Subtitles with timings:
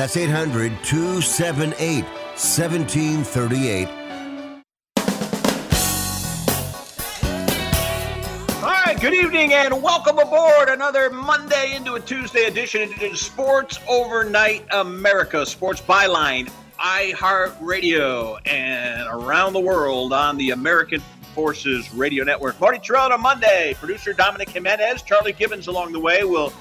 [0.00, 3.86] That's 800 278 1738.
[8.56, 13.78] All right, good evening and welcome aboard another Monday into a Tuesday edition of Sports
[13.86, 21.02] Overnight America, Sports Byline, iHeartRadio, and around the world on the American
[21.34, 22.58] Forces Radio Network.
[22.58, 26.24] Marty Tirrell on Monday, producer Dominic Jimenez, Charlie Gibbons along the way.
[26.24, 26.54] We'll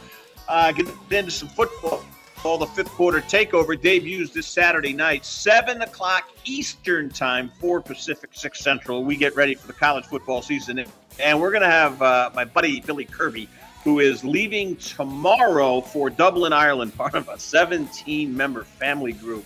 [0.49, 2.03] uh, get into some football
[2.41, 8.29] Call the fifth quarter takeover debuts this Saturday night, 7 o'clock Eastern Time, 4 Pacific,
[8.31, 9.03] 6 Central.
[9.03, 10.85] We get ready for the college football season.
[11.19, 13.49] And we're going to have uh, my buddy Billy Kirby,
[13.83, 19.43] who is leaving tomorrow for Dublin, Ireland, part of a 17 member family group.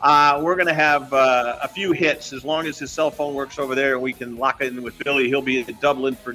[0.00, 3.34] Uh, we're going to have uh, a few hits as long as his cell phone
[3.34, 5.28] works over there and we can lock in with Billy.
[5.28, 6.34] He'll be in Dublin for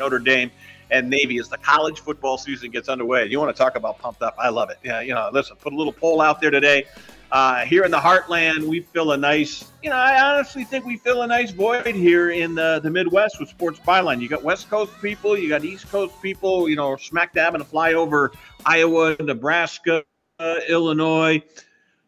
[0.00, 0.50] Notre Dame
[0.90, 3.26] and Navy as the college football season gets underway.
[3.26, 4.34] You want to talk about pumped up?
[4.38, 4.78] I love it.
[4.82, 6.86] Yeah, you know, listen, put a little poll out there today.
[7.32, 10.98] Uh, here in the heartland, we fill a nice, you know, I honestly think we
[10.98, 14.20] fill a nice void here in the, the Midwest with Sports Byline.
[14.20, 17.66] You got West Coast people, you got East Coast people, you know, smack dab and
[17.66, 18.30] fly over
[18.64, 20.04] Iowa, Nebraska,
[20.38, 21.42] uh, Illinois,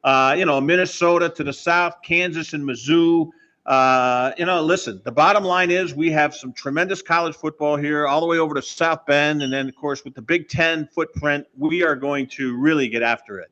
[0.04, 3.30] uh, you know, Minnesota to the south, Kansas and Mizzou.
[3.66, 8.06] Uh, you know, listen, the bottom line is we have some tremendous college football here,
[8.06, 9.42] all the way over to South Bend.
[9.42, 13.02] And then, of course, with the Big Ten footprint, we are going to really get
[13.02, 13.50] after it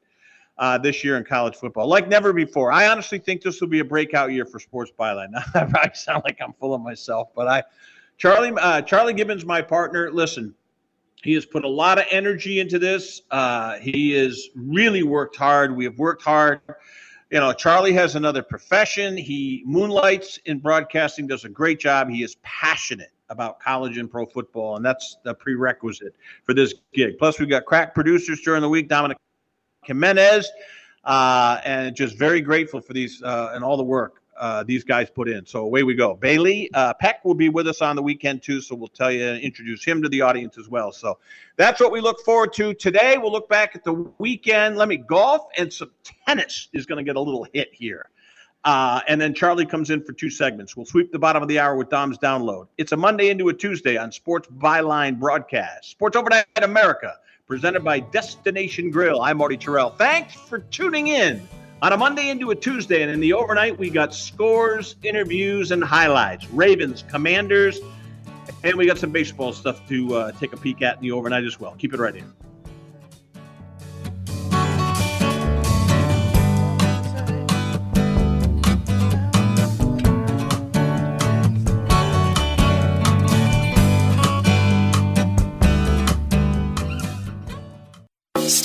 [0.56, 2.70] uh, this year in college football like never before.
[2.70, 5.30] I honestly think this will be a breakout year for Sports Byline.
[5.54, 7.64] I probably sound like I'm full of myself, but I,
[8.16, 10.54] Charlie, uh, Charlie Gibbons, my partner, listen,
[11.24, 13.22] he has put a lot of energy into this.
[13.32, 15.74] Uh, he has really worked hard.
[15.74, 16.60] We have worked hard
[17.34, 19.17] you know, Charlie has another profession.
[19.17, 22.09] He moonlights in broadcasting, does a great job.
[22.09, 26.15] He is passionate about college and pro football, and that's the prerequisite
[26.45, 27.19] for this gig.
[27.19, 29.19] Plus, we've got crack producers during the week, Dominic
[29.83, 30.49] Jimenez,
[31.03, 35.11] uh, and just very grateful for these uh, and all the work uh, these guys
[35.11, 35.47] put in.
[35.47, 36.15] So away we go.
[36.15, 39.27] Bailey uh, Peck will be with us on the weekend too, so we'll tell you
[39.27, 40.93] introduce him to the audience as well.
[40.93, 41.19] So
[41.56, 43.17] that's what we look forward to today.
[43.19, 44.77] We'll look back at the weekend.
[44.77, 45.91] Let me golf and some
[46.27, 48.11] tennis is going to get a little hit here.
[48.65, 50.75] Uh, and then Charlie comes in for two segments.
[50.75, 52.69] We'll sweep the bottom of the hour with Dom's download.
[52.78, 55.91] It's a Monday into a Tuesday on Sports Byline broadcast.
[55.91, 57.15] Sports Overnight America,
[57.47, 59.21] presented by Destination Grill.
[59.21, 59.95] I'm Marty Tirrell.
[59.99, 61.47] Thanks for tuning in
[61.82, 63.02] on a Monday into a Tuesday.
[63.02, 66.48] And in the overnight, we got scores, interviews, and highlights.
[66.50, 67.80] Ravens, Commanders,
[68.62, 71.44] and we got some baseball stuff to uh, take a peek at in the overnight
[71.44, 71.74] as well.
[71.78, 72.24] Keep it right here.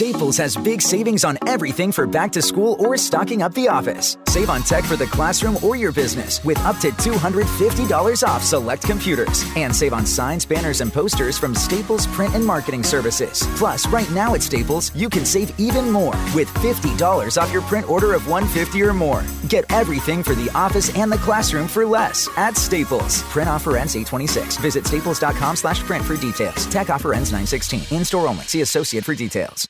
[0.10, 4.18] Staples has big savings on everything for back to school or stocking up the office.
[4.26, 8.82] Save on tech for the classroom or your business with up to $250 off select
[8.82, 9.46] computers.
[9.56, 13.44] And save on signs, banners, and posters from Staples Print and Marketing Services.
[13.56, 17.88] Plus, right now at Staples, you can save even more with $50 off your print
[17.88, 19.24] order of $150 or more.
[19.48, 23.22] Get everything for the office and the classroom for less at Staples.
[23.30, 24.58] Print offer ends 826.
[24.58, 26.66] Visit staples.com slash print for details.
[26.66, 27.96] Tech offer ends 916.
[27.96, 28.46] In-store only.
[28.46, 29.70] See associate for details.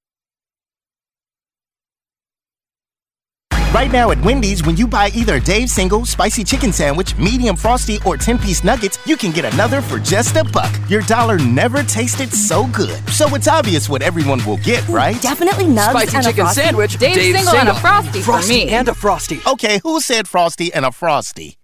[3.73, 7.99] Right now at Wendy's, when you buy either Dave's single, spicy chicken sandwich, medium frosty,
[8.05, 10.73] or 10 piece nuggets, you can get another for just a buck.
[10.89, 12.97] Your dollar never tasted so good.
[13.09, 15.21] So it's obvious what everyone will get, mm, right?
[15.21, 16.61] Definitely nugs Spicy and a chicken frosty.
[16.61, 18.69] sandwich, Dave's, Dave's single, and a frosty, Frosty for me.
[18.73, 19.39] and a frosty.
[19.47, 21.57] Okay, who said frosty and a frosty?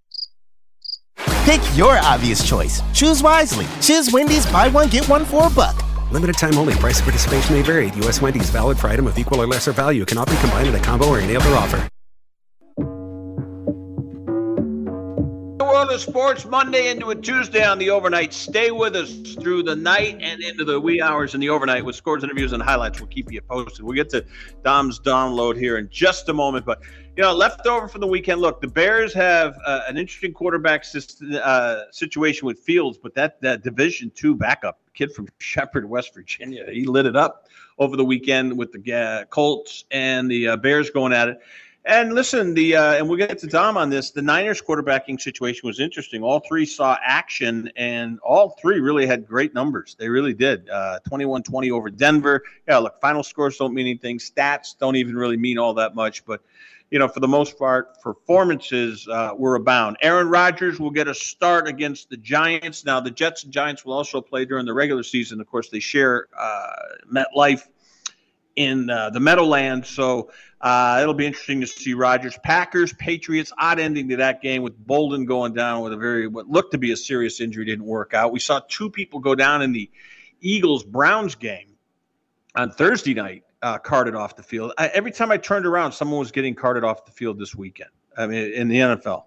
[1.44, 2.82] Pick your obvious choice.
[2.94, 3.66] Choose wisely.
[3.82, 5.84] Choose Wendy's buy one, get one for a buck.
[6.12, 6.74] Limited time only.
[6.76, 7.92] Price of participation may vary.
[7.98, 8.22] U.S.
[8.22, 10.06] Wendy's valid for item of equal or lesser value.
[10.06, 11.86] Cannot be combined in a combo or any other offer.
[15.78, 18.34] Of Sports Monday into a Tuesday on the overnight.
[18.34, 21.96] Stay with us through the night and into the wee hours in the overnight with
[21.96, 23.00] scores, interviews, and highlights.
[23.00, 23.86] We'll keep you posted.
[23.86, 24.26] We'll get to
[24.64, 26.66] Dom's download here in just a moment.
[26.66, 26.82] But,
[27.16, 30.84] you know, left over from the weekend, look, the Bears have uh, an interesting quarterback
[30.84, 36.12] system, uh, situation with Fields, but that, that Division two backup kid from Shepherd, West
[36.16, 37.48] Virginia, he lit it up
[37.78, 41.40] over the weekend with the uh, Colts and the uh, Bears going at it.
[41.88, 44.12] And listen, the uh, and we'll get to Dom on this.
[44.12, 46.22] The Niners quarterbacking situation was interesting.
[46.22, 49.96] All three saw action, and all three really had great numbers.
[49.98, 50.70] They really did.
[50.70, 52.44] Uh, 21-20 over Denver.
[52.68, 54.20] Yeah, look, final scores don't mean anything.
[54.20, 56.26] Stats don't even really mean all that much.
[56.26, 56.42] But
[56.92, 59.96] you know, for the most part, performances uh, were abound.
[60.02, 62.84] Aaron Rodgers will get a start against the Giants.
[62.84, 65.40] Now, the Jets and Giants will also play during the regular season.
[65.40, 66.68] Of course, they share uh,
[67.10, 67.62] MetLife
[68.58, 69.88] in uh, the Meadowlands.
[69.88, 72.38] So uh, it'll be interesting to see Rodgers.
[72.44, 76.48] Packers, Patriots, odd ending to that game with Bolden going down with a very, what
[76.48, 78.32] looked to be a serious injury, didn't work out.
[78.32, 79.90] We saw two people go down in the
[80.42, 81.76] Eagles Browns game
[82.56, 84.74] on Thursday night, uh, carted off the field.
[84.78, 87.92] I, every time I turned around, someone was getting carted off the field this weekend.
[88.18, 89.26] I mean, in the NFL.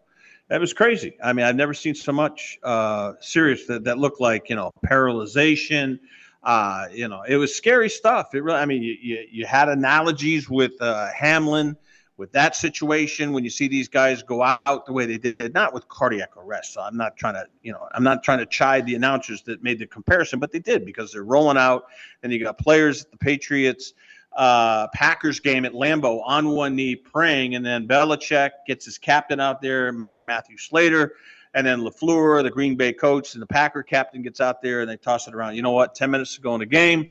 [0.48, 1.16] That was crazy.
[1.22, 4.72] I mean, I've never seen so much uh, serious that, that looked like, you know,
[4.84, 6.00] paralyzation.
[6.42, 8.34] Uh, you know, it was scary stuff.
[8.34, 11.76] It really, I mean, you, you, you had analogies with uh, Hamlin
[12.20, 15.72] with that situation when you see these guys go out the way they did, not
[15.72, 16.74] with cardiac arrest.
[16.74, 19.62] So I'm not trying to, you know, I'm not trying to chide the announcers that
[19.62, 21.86] made the comparison, but they did because they're rolling out.
[22.22, 23.94] And you got players at the Patriots,
[24.36, 29.40] uh, Packers game at Lambeau on one knee praying, and then Belichick gets his captain
[29.40, 31.14] out there, Matthew Slater.
[31.52, 34.90] And then LaFleur, the Green Bay coach, and the Packer captain gets out there and
[34.90, 35.56] they toss it around.
[35.56, 35.94] You know what?
[35.94, 37.10] 10 minutes to go in the game.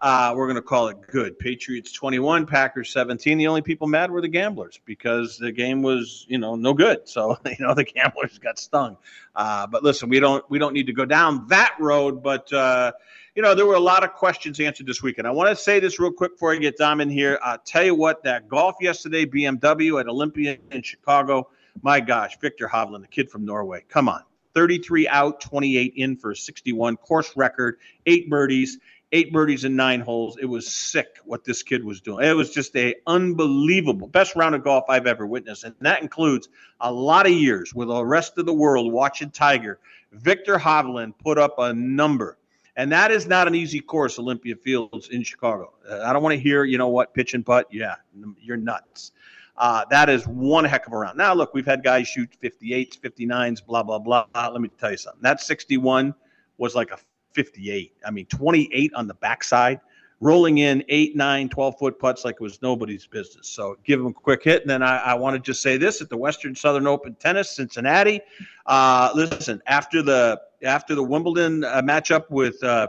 [0.00, 1.38] Uh, we're going to call it good.
[1.38, 3.36] Patriots 21, Packers 17.
[3.36, 7.08] The only people mad were the gamblers because the game was, you know, no good.
[7.08, 8.96] So, you know, the gamblers got stung.
[9.34, 12.22] Uh, but listen, we don't we don't need to go down that road.
[12.22, 12.92] But uh,
[13.34, 15.26] you know, there were a lot of questions answered this weekend.
[15.26, 17.38] I want to say this real quick before I get Dom in here.
[17.42, 21.48] I'll tell you what, that golf yesterday, BMW at Olympia in Chicago.
[21.82, 23.84] My gosh, Viktor Hovland, the kid from Norway.
[23.88, 24.22] Come on.
[24.54, 28.78] 33 out, 28 in for a 61 course record, eight birdies,
[29.12, 30.36] eight birdies in nine holes.
[30.40, 32.26] It was sick what this kid was doing.
[32.26, 36.48] It was just a unbelievable best round of golf I've ever witnessed, and that includes
[36.80, 39.78] a lot of years with the rest of the world watching Tiger.
[40.12, 42.38] Viktor Hovland put up a number,
[42.76, 44.18] and that is not an easy course.
[44.18, 45.72] Olympia Fields in Chicago.
[45.88, 47.66] Uh, I don't want to hear, you know what, pitch and putt.
[47.70, 47.96] Yeah,
[48.40, 49.12] you're nuts.
[49.58, 51.18] Uh, that is one heck of a round.
[51.18, 54.24] Now, look, we've had guys shoot 58s, 59s, blah, blah, blah.
[54.34, 55.20] Let me tell you something.
[55.22, 56.14] That 61
[56.58, 56.98] was like a
[57.32, 57.92] 58.
[58.06, 59.80] I mean, 28 on the backside
[60.20, 63.48] rolling in eight, nine, 12 foot putts like it was nobody's business.
[63.48, 64.62] So give them a quick hit.
[64.62, 67.50] And then I, I want to just say this at the Western Southern Open Tennis,
[67.50, 68.20] Cincinnati.
[68.66, 72.88] Uh, listen, after the after the Wimbledon uh, matchup with uh,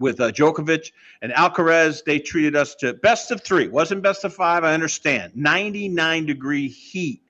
[0.00, 0.92] with uh, Djokovic
[1.22, 3.68] and Alcaraz, they treated us to best of three.
[3.68, 4.64] Wasn't best of five.
[4.64, 5.32] I understand.
[5.34, 7.22] 99 degree heat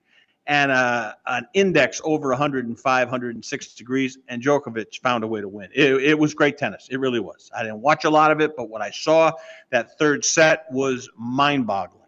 [0.46, 5.68] and uh, an index over 105, 106 degrees, and Djokovic found a way to win.
[5.74, 6.88] It, it, was great tennis.
[6.90, 7.50] It really was.
[7.54, 9.32] I didn't watch a lot of it, but what I saw
[9.70, 11.98] that third set was mind boggling.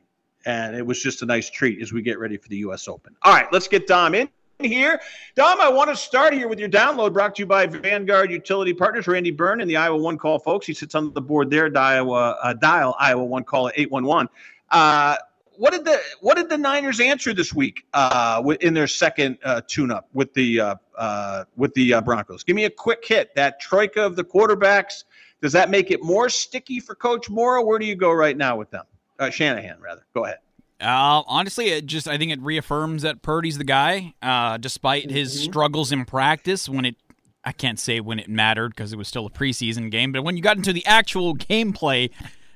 [0.47, 2.89] And it was just a nice treat as we get ready for the U.S.
[2.89, 3.15] Open.
[3.23, 4.27] All right, let's get Dom in
[4.65, 5.01] here.
[5.35, 8.73] Dom, I want to start here with your download brought to you by Vanguard Utility
[8.73, 10.67] Partners, Randy Byrne and the Iowa One Call folks.
[10.67, 14.29] He sits on the board there, dial, uh, dial Iowa One Call at 811.
[14.71, 15.17] Uh,
[15.57, 19.61] what did the what did the Niners answer this week uh, in their second uh,
[19.67, 22.45] tune-up with the uh, uh with the uh, Broncos?
[22.45, 23.35] Give me a quick hit.
[23.35, 25.05] That troika of the quarterbacks
[25.41, 27.63] does that make it more sticky for Coach Mora?
[27.63, 28.85] Where do you go right now with them?
[29.19, 30.07] Uh, Shanahan, rather.
[30.15, 30.39] Go ahead.
[30.81, 35.17] Uh, honestly, it just I think it reaffirms that Purdy's the guy, uh, despite mm-hmm.
[35.17, 36.69] his struggles in practice.
[36.69, 36.97] When it,
[37.45, 40.37] I can't say when it mattered because it was still a preseason game, but when
[40.37, 42.11] you got into the actual gameplay,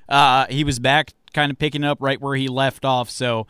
[0.09, 3.09] uh, he was back kind of picking up right where he left off.
[3.09, 3.45] So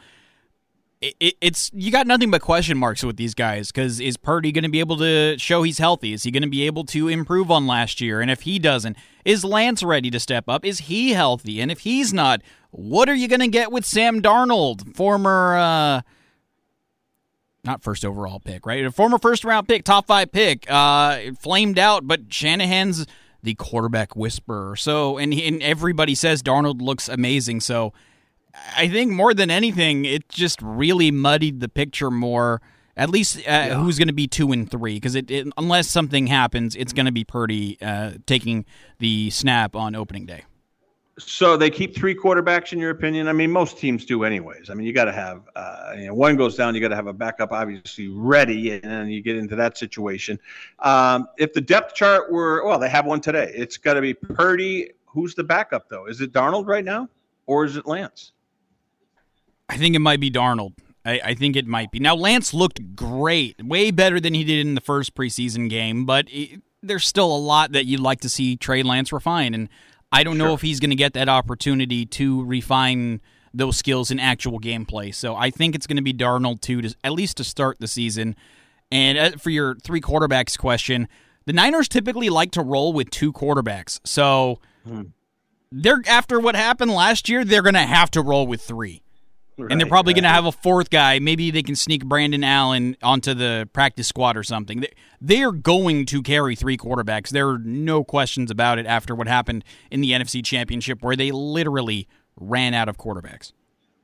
[1.01, 4.51] it, it, it's you got nothing but question marks with these guys because is Purdy
[4.51, 6.13] going to be able to show he's healthy?
[6.13, 8.21] Is he going to be able to improve on last year?
[8.21, 10.65] And if he doesn't, is Lance ready to step up?
[10.65, 11.59] Is he healthy?
[11.61, 15.55] And if he's not, what are you going to get with Sam Darnold, former?
[15.57, 16.01] Uh,
[17.63, 18.85] not first overall pick, right?
[18.85, 23.07] A former first round pick, top five pick, uh, flamed out, but Shanahan's
[23.41, 24.75] the quarterback whisperer.
[24.75, 27.61] So, and, and everybody says Darnold looks amazing.
[27.61, 27.93] So,
[28.77, 32.61] I think more than anything, it just really muddied the picture more.
[32.97, 33.73] At least uh, yeah.
[33.73, 34.95] who's going to be two and three?
[34.95, 38.65] Because it, it, unless something happens, it's going to be Purdy uh, taking
[38.99, 40.43] the snap on opening day.
[41.17, 43.29] So they keep three quarterbacks, in your opinion?
[43.29, 44.69] I mean, most teams do, anyways.
[44.69, 46.95] I mean, you got to have, uh, you know, one goes down, you got to
[46.95, 50.37] have a backup, obviously ready, and then you get into that situation.
[50.79, 53.51] Um, if the depth chart were, well, they have one today.
[53.55, 54.91] It's got to be Purdy.
[55.05, 56.05] Who's the backup though?
[56.07, 57.07] Is it Darnold right now,
[57.45, 58.33] or is it Lance?
[59.69, 60.73] I think it might be Darnold.
[61.03, 61.99] I, I think it might be.
[61.99, 66.27] Now Lance looked great, way better than he did in the first preseason game, but.
[66.29, 69.53] It, there's still a lot that you'd like to see Trey Lance refine.
[69.53, 69.69] And
[70.11, 70.47] I don't sure.
[70.47, 73.21] know if he's going to get that opportunity to refine
[73.53, 75.13] those skills in actual gameplay.
[75.13, 77.87] So I think it's going to be Darnold too, to, at least to start the
[77.87, 78.35] season.
[78.91, 81.07] And uh, for your three quarterbacks question,
[81.45, 83.99] the Niners typically like to roll with two quarterbacks.
[84.03, 85.03] So hmm.
[85.71, 89.01] they're after what happened last year, they're going to have to roll with three.
[89.57, 90.21] Right, and they're probably right.
[90.21, 91.19] going to have a fourth guy.
[91.19, 94.85] Maybe they can sneak Brandon Allen onto the practice squad or something.
[95.21, 97.29] They are going to carry three quarterbacks.
[97.29, 101.31] There are no questions about it after what happened in the NFC Championship, where they
[101.31, 103.53] literally ran out of quarterbacks.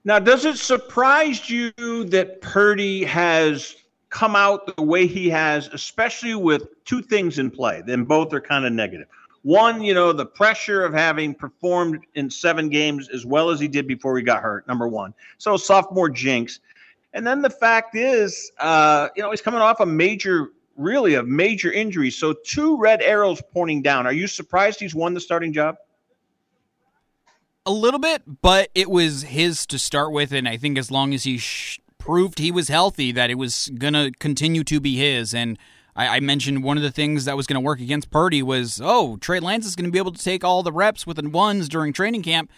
[0.03, 3.75] Now, does it surprise you that Purdy has
[4.10, 7.84] come out the way he has, especially with two things in play?
[7.86, 9.08] Then both are kind of negative.
[9.43, 13.67] One, you know, the pressure of having performed in seven games as well as he
[13.67, 15.13] did before he got hurt, number one.
[15.39, 16.60] So sophomore jinx.
[17.13, 21.24] And then the fact is, uh, you know, he's coming off a major, really a
[21.24, 22.12] major injury.
[22.12, 24.05] So two red arrows pointing down.
[24.05, 25.77] Are you surprised he's won the starting job?
[27.65, 30.31] A little bit, but it was his to start with.
[30.31, 33.71] And I think as long as he sh- proved he was healthy, that it was
[33.77, 35.33] going to continue to be his.
[35.33, 35.60] And
[35.95, 38.81] I, I mentioned one of the things that was going to work against Purdy was,
[38.83, 41.29] oh, Trey Lance is going to be able to take all the reps with the
[41.29, 42.51] ones during training camp.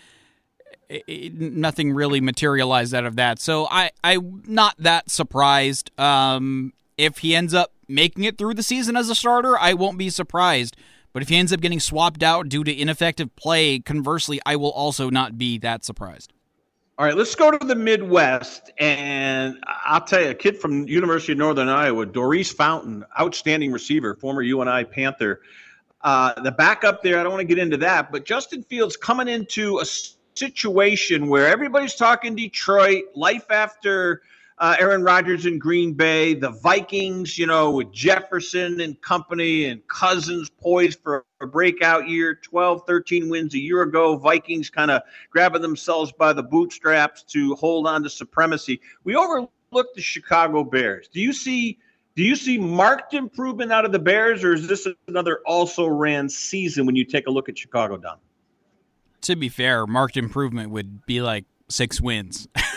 [0.90, 3.40] It, it, nothing really materialized out of that.
[3.40, 5.98] So I, I'm not that surprised.
[6.00, 9.98] Um, if he ends up making it through the season as a starter, I won't
[9.98, 10.76] be surprised.
[11.14, 14.72] But if he ends up getting swapped out due to ineffective play, conversely, I will
[14.72, 16.33] also not be that surprised.
[16.96, 21.32] All right, let's go to the Midwest, and I'll tell you, a kid from University
[21.32, 25.42] of Northern Iowa, Daurice Fountain, outstanding receiver, former UNI Panther.
[26.02, 29.28] Uh, the backup there, I don't want to get into that, but Justin Fields coming
[29.28, 29.86] into a
[30.36, 34.22] situation where everybody's talking Detroit, life after
[34.64, 39.86] uh, Aaron Rodgers in Green Bay, the Vikings, you know, with Jefferson and company and
[39.90, 44.16] Cousins poised for a breakout year, 12, 13 wins a year ago.
[44.16, 45.02] Vikings kind of
[45.32, 48.80] grabbing themselves by the bootstraps to hold on to supremacy.
[49.04, 51.10] We overlooked the Chicago Bears.
[51.10, 51.80] Do you see?
[52.16, 56.30] Do you see marked improvement out of the Bears, or is this another also ran
[56.30, 58.20] season when you take a look at Chicago, Dom?
[59.24, 62.48] To be fair, marked improvement would be like six wins.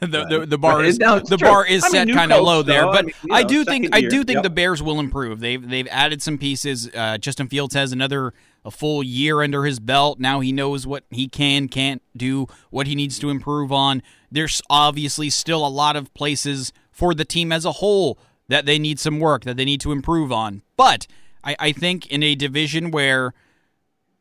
[0.06, 1.48] the, the, the bar is no, the true.
[1.48, 3.90] bar is set kind of low there, but I, mean, I do think year.
[3.92, 4.42] I do think yep.
[4.42, 5.40] the Bears will improve.
[5.40, 6.88] They've they've added some pieces.
[6.94, 8.32] Uh, Justin Fields has another
[8.64, 10.18] a full year under his belt.
[10.18, 14.02] Now he knows what he can can't do, what he needs to improve on.
[14.30, 18.78] There's obviously still a lot of places for the team as a whole that they
[18.78, 20.62] need some work that they need to improve on.
[20.76, 21.06] But
[21.44, 23.34] I, I think in a division where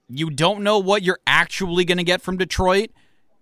[0.09, 2.89] you don't know what you're actually going to get from Detroit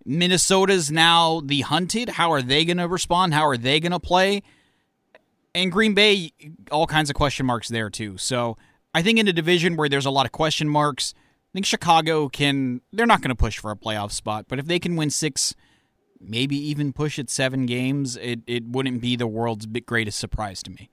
[0.08, 2.08] Minnesota's now the hunted.
[2.08, 3.34] How are they going to respond?
[3.34, 4.42] How are they going to play?
[5.54, 6.32] And Green Bay,
[6.72, 8.18] all kinds of question marks there too.
[8.18, 8.58] So
[8.94, 12.30] I think in a division where there's a lot of question marks, I think Chicago
[12.30, 12.82] can.
[12.94, 15.54] They're not going to push for a playoff spot, but if they can win six,
[16.22, 20.72] maybe even push at seven games, it it wouldn't be the world's greatest surprise to
[20.72, 20.90] me.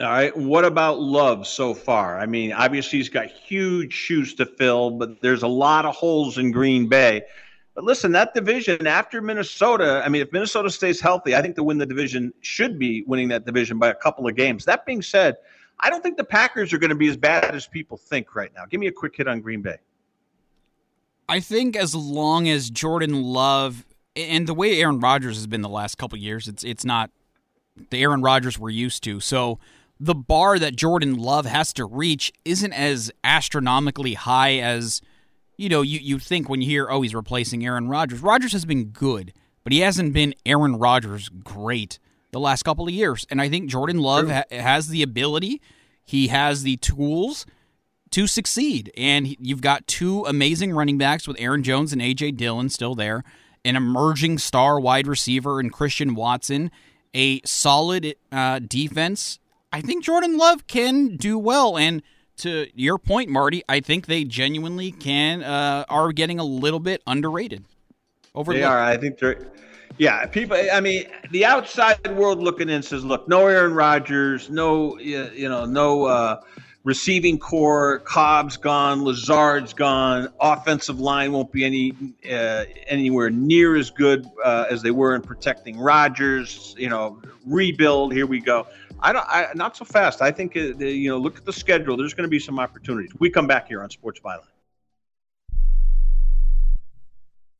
[0.00, 0.36] All right.
[0.36, 2.18] What about Love so far?
[2.18, 6.36] I mean, obviously he's got huge shoes to fill, but there's a lot of holes
[6.36, 7.22] in Green Bay.
[7.74, 11.64] But listen, that division after Minnesota, I mean, if Minnesota stays healthy, I think to
[11.64, 14.64] win the division should be winning that division by a couple of games.
[14.64, 15.36] That being said,
[15.80, 18.52] I don't think the Packers are going to be as bad as people think right
[18.54, 18.64] now.
[18.66, 19.78] Give me a quick hit on Green Bay.
[21.28, 25.68] I think as long as Jordan Love and the way Aaron Rodgers has been the
[25.68, 27.10] last couple years, it's it's not
[27.90, 29.18] the Aaron Rodgers we're used to.
[29.18, 29.58] So
[29.98, 35.02] the bar that Jordan Love has to reach isn't as astronomically high as–
[35.56, 38.20] you know, you, you think when you hear, oh, he's replacing Aaron Rodgers.
[38.20, 39.32] Rodgers has been good,
[39.62, 41.98] but he hasn't been Aaron Rodgers great
[42.32, 43.26] the last couple of years.
[43.30, 45.60] And I think Jordan Love ha- has the ability,
[46.04, 47.46] he has the tools
[48.10, 48.92] to succeed.
[48.96, 52.32] And he, you've got two amazing running backs with Aaron Jones and A.J.
[52.32, 53.24] Dillon still there,
[53.64, 56.70] an emerging star wide receiver in Christian Watson,
[57.14, 59.38] a solid uh, defense.
[59.72, 61.76] I think Jordan Love can do well.
[61.76, 62.02] And
[62.38, 67.02] to your point, Marty, I think they genuinely can uh, are getting a little bit
[67.06, 67.64] underrated.
[68.34, 68.82] Over they are.
[68.82, 69.38] I think they're.
[69.96, 70.56] Yeah, people.
[70.72, 75.64] I mean, the outside world looking in says, "Look, no Aaron Rodgers, no, you know,
[75.66, 76.40] no uh,
[76.82, 78.00] receiving corps.
[78.00, 80.28] Cobb's gone, Lazard's gone.
[80.40, 81.92] Offensive line won't be any
[82.28, 86.74] uh, anywhere near as good uh, as they were in protecting Rodgers.
[86.76, 88.12] You know, rebuild.
[88.12, 88.66] Here we go."
[89.00, 89.26] I don't.
[89.28, 90.22] I, not so fast.
[90.22, 91.18] I think uh, you know.
[91.18, 91.96] Look at the schedule.
[91.96, 93.12] There's going to be some opportunities.
[93.18, 94.40] We come back here on Sports Byline.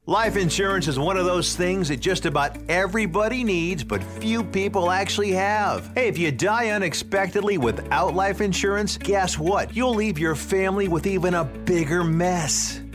[0.07, 4.91] Life insurance is one of those things that just about everybody needs, but few people
[4.91, 5.91] actually have.
[5.95, 9.75] Hey, if you die unexpectedly without life insurance, guess what?
[9.75, 12.84] You'll leave your family with even a bigger mess.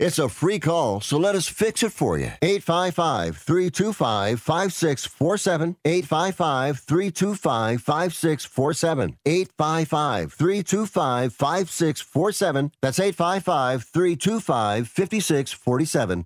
[0.00, 2.32] It's a free call, so let us fix it for you.
[2.40, 5.76] 855 325 5647.
[5.84, 9.18] 855 325 5647.
[9.26, 12.72] 855 325 5647.
[12.80, 16.24] That's 855 325 5647.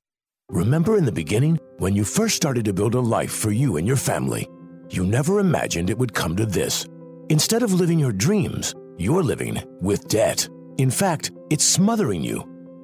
[0.50, 3.88] Remember in the beginning when you first started to build a life for you and
[3.88, 4.48] your family?
[4.90, 6.86] You never imagined it would come to this.
[7.28, 10.48] Instead of living your dreams, you're living with debt.
[10.78, 12.53] In fact, it's smothering you.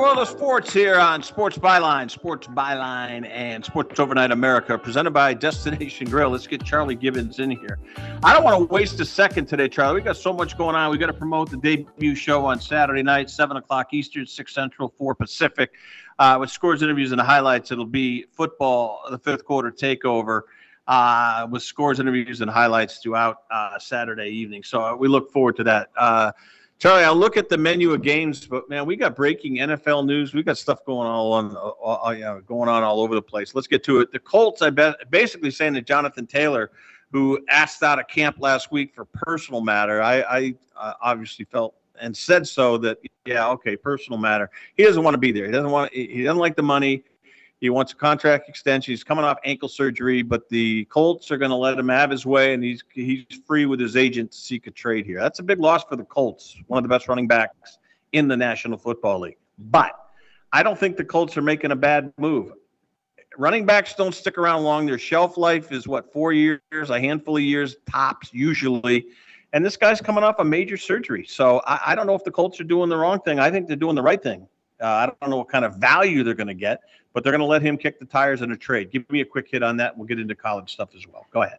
[0.00, 5.34] World of sports here on Sports Byline, Sports Byline, and Sports Overnight America, presented by
[5.48, 6.30] Destination Grill.
[6.30, 7.78] Let's get Charlie Gibbons in here.
[8.24, 9.96] I don't want to waste a second today, Charlie.
[9.96, 10.90] We got so much going on.
[10.90, 14.88] We got to promote the debut show on Saturday night, seven o'clock Eastern, six Central,
[14.96, 15.74] four Pacific.
[16.18, 20.42] Uh, with scores, interviews, and highlights, it'll be football, the fifth quarter takeover.
[20.88, 24.62] Uh, with scores, interviews, and highlights throughout uh, Saturday evening.
[24.62, 25.90] So uh, we look forward to that.
[26.80, 30.32] Charlie, I'll look at the menu of games, but man, we got breaking NFL news.
[30.32, 33.54] We got stuff going all on, all, uh, yeah, going on all over the place.
[33.54, 34.10] Let's get to it.
[34.12, 36.70] The Colts, I bet, basically saying that Jonathan Taylor,
[37.12, 40.54] who asked out of camp last week for personal matter, I, I
[41.02, 44.48] obviously felt and said so that yeah, okay, personal matter.
[44.74, 45.44] He doesn't want to be there.
[45.44, 45.92] He doesn't want.
[45.92, 47.04] He doesn't like the money.
[47.60, 48.92] He wants a contract extension.
[48.92, 52.24] He's coming off ankle surgery, but the Colts are going to let him have his
[52.24, 55.20] way, and he's he's free with his agent to seek a trade here.
[55.20, 57.78] That's a big loss for the Colts, one of the best running backs
[58.12, 59.36] in the National Football League.
[59.58, 59.92] But
[60.52, 62.52] I don't think the Colts are making a bad move.
[63.36, 64.86] Running backs don't stick around long.
[64.86, 69.06] Their shelf life is what four years, a handful of years tops usually.
[69.52, 72.30] And this guy's coming off a major surgery, so I, I don't know if the
[72.30, 73.38] Colts are doing the wrong thing.
[73.38, 74.48] I think they're doing the right thing.
[74.80, 76.80] Uh, I don't know what kind of value they're going to get,
[77.12, 78.90] but they're going to let him kick the tires in a trade.
[78.90, 79.96] Give me a quick hit on that.
[79.96, 81.26] We'll get into college stuff as well.
[81.32, 81.58] Go ahead.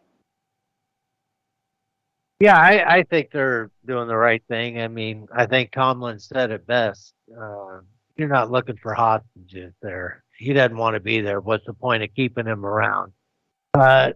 [2.40, 4.80] Yeah, I, I think they're doing the right thing.
[4.80, 7.14] I mean, I think Tomlin said it best.
[7.30, 7.82] Uh,
[8.16, 10.24] you're not looking for hostages there.
[10.36, 11.40] He doesn't want to be there.
[11.40, 13.12] What's the point of keeping him around?
[13.74, 14.10] Uh,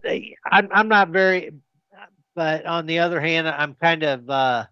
[0.45, 1.51] I'm, I'm not very,
[2.35, 4.65] but on the other hand, I'm kind of, uh,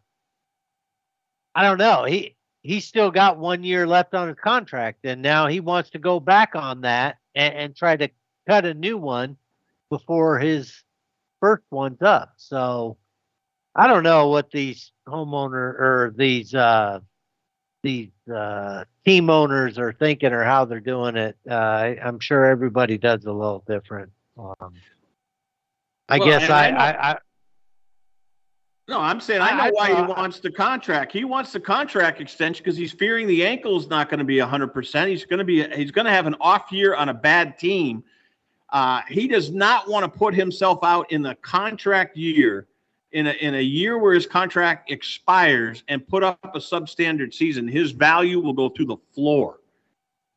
[1.56, 2.04] I don't know.
[2.04, 2.35] He
[2.66, 6.20] he's still got one year left on his contract, and now he wants to go
[6.20, 8.10] back on that and, and try to
[8.48, 9.38] cut a new one
[9.90, 10.84] before his
[11.40, 12.34] first one's up.
[12.38, 12.98] So
[13.76, 17.00] I don't know what these homeowner or these uh,
[17.84, 21.38] these uh, team owners are thinking or how they're doing it.
[21.50, 24.12] Uh, I, I'm sure everybody does a little different.
[24.38, 24.84] Um,
[26.10, 27.18] I Well, guess I I, I
[28.88, 31.12] No, I'm saying I know I- I why he wants the contract.
[31.12, 34.40] He wants the contract extension because he's fearing the ankle is not going to be
[34.40, 35.08] 100%.
[35.08, 38.04] He's going to be he's going to have an off year on a bad team.
[38.72, 42.68] Uh, he does not want to put himself out in the contract year
[43.12, 47.68] in a in a year where his contract expires and put up a substandard season.
[47.68, 49.62] His value will go through the floor.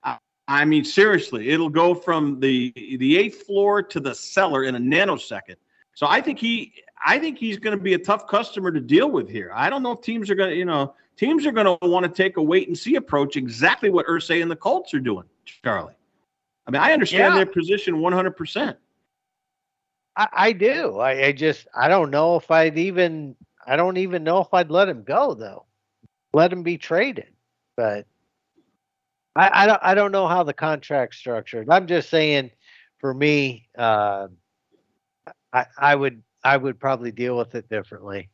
[0.04, 4.74] Uh, I mean, seriously, it'll go from the the eighth floor to the cellar in
[4.74, 5.56] a nanosecond.
[5.94, 6.72] So I think he,
[7.04, 9.50] I think he's going to be a tough customer to deal with here.
[9.54, 12.04] I don't know if teams are going to, you know, teams are going to want
[12.04, 13.36] to take a wait and see approach.
[13.36, 15.94] Exactly what Irsay and the Colts are doing, Charlie.
[16.66, 17.36] I mean, I understand Yeah.
[17.36, 18.76] their position one hundred percent.
[20.16, 20.98] I, I do.
[20.98, 24.70] I, I just I don't know if I'd even I don't even know if I'd
[24.70, 25.64] let him go though.
[26.32, 27.28] Let him be traded.
[27.76, 28.06] But
[29.36, 31.70] I, I don't I don't know how the contract's structured.
[31.70, 32.50] I'm just saying
[32.98, 34.28] for me, uh,
[35.52, 38.30] I I would I would probably deal with it differently.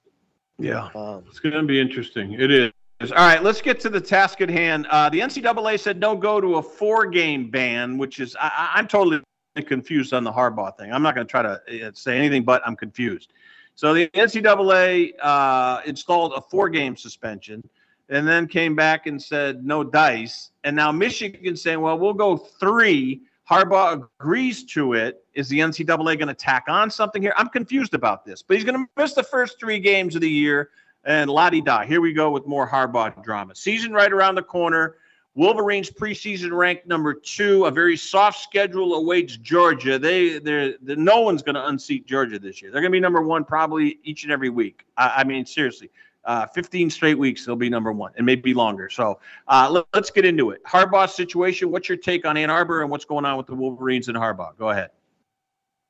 [0.59, 0.89] Yeah.
[0.95, 2.33] Um, It's going to be interesting.
[2.35, 2.73] It is.
[3.11, 4.87] All right, let's get to the task at hand.
[4.89, 8.87] Uh, the NCAA said no go to a four-game ban, which is I, I- I'm
[8.87, 9.21] totally
[9.67, 10.93] confused on the Harbaugh thing.
[10.93, 13.33] I'm not going to try to uh, say anything, but I'm confused.
[13.75, 17.69] So the NCAA uh, installed a four-game suspension,
[18.11, 20.53] and then came back and said no dice.
[20.63, 23.23] And now Michigan's saying, well, we'll go three.
[23.49, 25.25] Harbaugh agrees to it.
[25.35, 27.35] Is the NCAA going to tack on something here?
[27.37, 30.31] I'm confused about this, but he's going to miss the first three games of the
[30.31, 30.71] year.
[31.05, 31.83] And di da.
[31.83, 33.55] Here we go with more Harbaugh drama.
[33.55, 34.97] Season right around the corner.
[35.35, 37.67] Wolverines preseason ranked number two.
[37.67, 39.99] A very soft schedule awaits Georgia.
[39.99, 42.71] They, they're, they no one's going to unseat Georgia this year.
[42.71, 44.87] They're going to be number one probably each and every week.
[44.97, 45.91] I, I mean, seriously,
[46.25, 48.89] uh, 15 straight weeks they'll be number one, and maybe longer.
[48.91, 50.63] So uh, let, let's get into it.
[50.65, 51.71] Harbaugh's situation.
[51.71, 54.57] What's your take on Ann Arbor and what's going on with the Wolverines and Harbaugh?
[54.59, 54.91] Go ahead.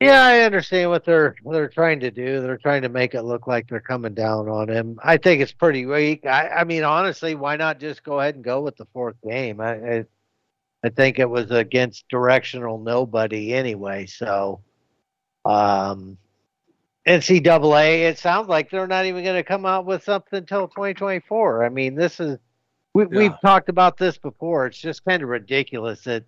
[0.00, 2.40] Yeah, I understand what they're what they're trying to do.
[2.40, 4.98] They're trying to make it look like they're coming down on him.
[5.02, 6.26] I think it's pretty weak.
[6.26, 9.60] I, I mean, honestly, why not just go ahead and go with the fourth game?
[9.60, 10.04] I, I
[10.84, 14.04] I think it was against directional nobody anyway.
[14.04, 14.60] So,
[15.46, 16.18] um,
[17.06, 21.64] NCAA, it sounds like they're not even going to come out with something until 2024.
[21.64, 22.38] I mean, this is
[22.94, 23.08] We, yeah.
[23.10, 24.66] We've talked about this before.
[24.66, 26.24] It's just kind of ridiculous that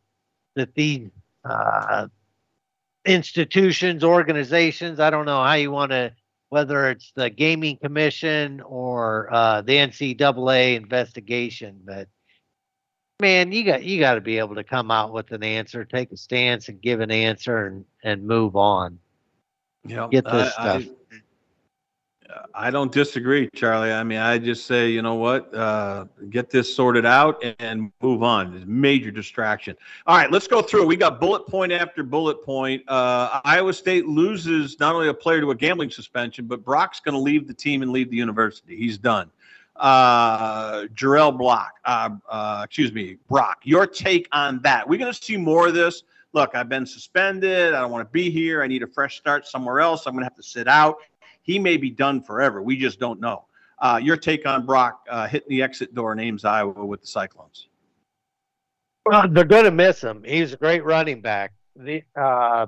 [0.54, 1.10] that these
[1.44, 2.08] uh,
[3.04, 6.12] institutions, organizations, I don't know how you want to,
[6.48, 12.08] whether it's the Gaming Commission or uh, the NCAA investigation, but
[13.20, 16.12] man, you got you got to be able to come out with an answer, take
[16.12, 18.98] a stance, and give an answer, and and move on.
[19.88, 20.82] Yeah, get this I, stuff.
[20.82, 20.90] I,
[22.54, 23.92] I don't disagree, Charlie.
[23.92, 28.22] I mean, I just say, you know what, uh, get this sorted out and move
[28.22, 28.54] on.
[28.54, 29.76] It's a major distraction.
[30.06, 30.86] All right, let's go through.
[30.86, 32.82] We got bullet point after bullet point.
[32.88, 37.14] Uh, Iowa State loses not only a player to a gambling suspension, but Brock's going
[37.14, 38.76] to leave the team and leave the university.
[38.76, 39.30] He's done.
[39.76, 43.60] Uh, Jirehl Block, uh, uh, excuse me, Brock.
[43.64, 44.88] Your take on that?
[44.88, 46.02] We're going to see more of this.
[46.36, 47.74] Look, I've been suspended.
[47.74, 48.62] I don't want to be here.
[48.62, 50.06] I need a fresh start somewhere else.
[50.06, 50.98] I'm going to have to sit out
[51.46, 52.60] he may be done forever.
[52.60, 53.44] We just don't know.
[53.78, 57.06] Uh, your take on Brock uh, hitting the exit door in Ames, Iowa with the
[57.06, 57.68] Cyclones?
[59.04, 60.24] Well, they're going to miss him.
[60.24, 61.52] He's a great running back.
[61.76, 62.66] The, uh,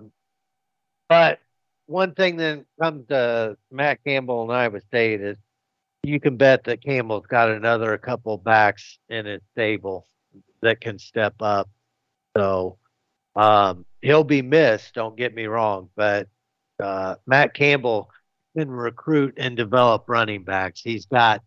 [1.08, 1.40] but
[1.86, 5.36] one thing that comes to Matt Campbell and Iowa State is
[6.04, 10.06] you can bet that Campbell's got another couple backs in his stable
[10.60, 11.68] that can step up.
[12.36, 12.78] So
[13.36, 14.94] um, he'll be missed.
[14.94, 16.28] Don't get me wrong, but
[16.82, 18.10] uh, Matt Campbell
[18.56, 20.80] can recruit and develop running backs.
[20.80, 21.42] He's got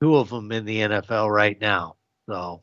[0.00, 1.96] two of them in the NFL right now.
[2.28, 2.62] So,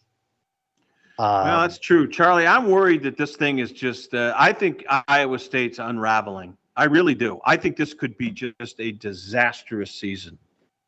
[1.20, 2.48] uh, no, that's true, Charlie.
[2.48, 4.14] I'm worried that this thing is just.
[4.14, 6.56] Uh, I think Iowa State's unraveling.
[6.76, 7.40] I really do.
[7.46, 10.38] I think this could be just a disastrous season,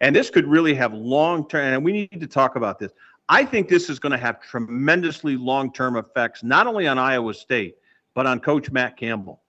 [0.01, 1.73] and this could really have long term.
[1.73, 2.91] And we need to talk about this.
[3.31, 7.33] I think this is going to have tremendously long term effects, not only on Iowa
[7.35, 7.77] State,
[8.15, 9.41] but on Coach Matt Campbell.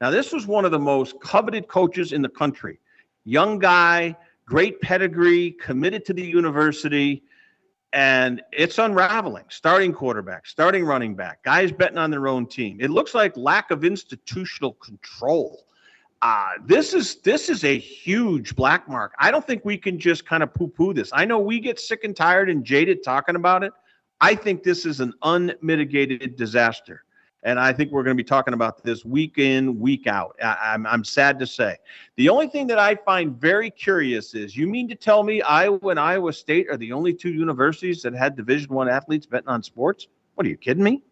[0.00, 2.80] Now, this was one of the most coveted coaches in the country
[3.26, 7.22] young guy, great pedigree, committed to the university,
[7.92, 9.44] and it's unraveling.
[9.50, 12.78] Starting quarterback, starting running back, guys betting on their own team.
[12.80, 15.66] It looks like lack of institutional control.
[16.22, 19.14] Uh, this is this is a huge black mark.
[19.18, 21.10] I don't think we can just kind of poo-poo this.
[21.14, 23.72] I know we get sick and tired and jaded talking about it.
[24.20, 27.04] I think this is an unmitigated disaster.
[27.42, 30.36] And I think we're going to be talking about this week in, week out.
[30.44, 31.78] I, I'm, I'm sad to say.
[32.16, 35.88] The only thing that I find very curious is you mean to tell me Iowa
[35.88, 39.62] and Iowa State are the only two universities that had Division One athletes betting on
[39.62, 40.08] sports?
[40.34, 41.02] What are you kidding me?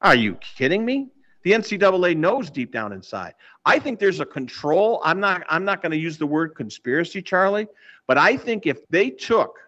[0.00, 1.10] Are you kidding me?
[1.44, 3.34] The NCAA knows deep down inside.
[3.64, 5.00] I think there's a control.
[5.04, 7.68] I'm not I'm not going to use the word conspiracy, Charlie,
[8.06, 9.58] but I think if they took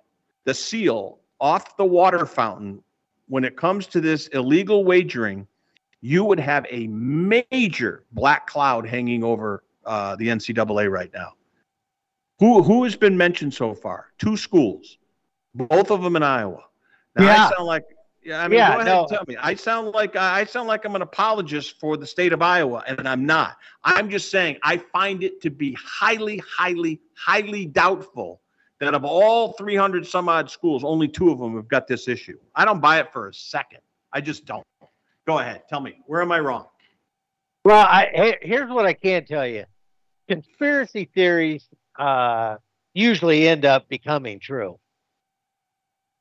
[0.45, 2.83] the seal off the water fountain
[3.29, 5.47] when it comes to this illegal wagering
[6.01, 11.33] you would have a major black cloud hanging over uh, the NCAA right now.
[12.39, 14.13] Who who has been mentioned so far?
[14.19, 14.99] Two schools,
[15.55, 16.65] both of them in Iowa.
[17.17, 17.47] Now yeah.
[17.47, 17.85] I sound like
[18.27, 18.43] yeah.
[18.43, 19.01] I mean, yeah, go ahead no.
[19.01, 19.37] and tell me.
[19.37, 23.09] I sound like I sound like I'm an apologist for the state of Iowa, and
[23.09, 23.57] I'm not.
[23.85, 28.41] I'm just saying I find it to be highly, highly, highly doubtful
[28.81, 32.39] that of all 300 some odd schools, only two of them have got this issue.
[32.55, 33.81] I don't buy it for a second.
[34.13, 34.65] I just don't.
[35.27, 35.63] Go ahead.
[35.69, 35.99] Tell me.
[36.07, 36.67] Where am I wrong?
[37.65, 39.65] Well, I, here's what I can tell you.
[40.29, 42.57] Conspiracy theories uh,
[42.95, 44.79] usually end up becoming true.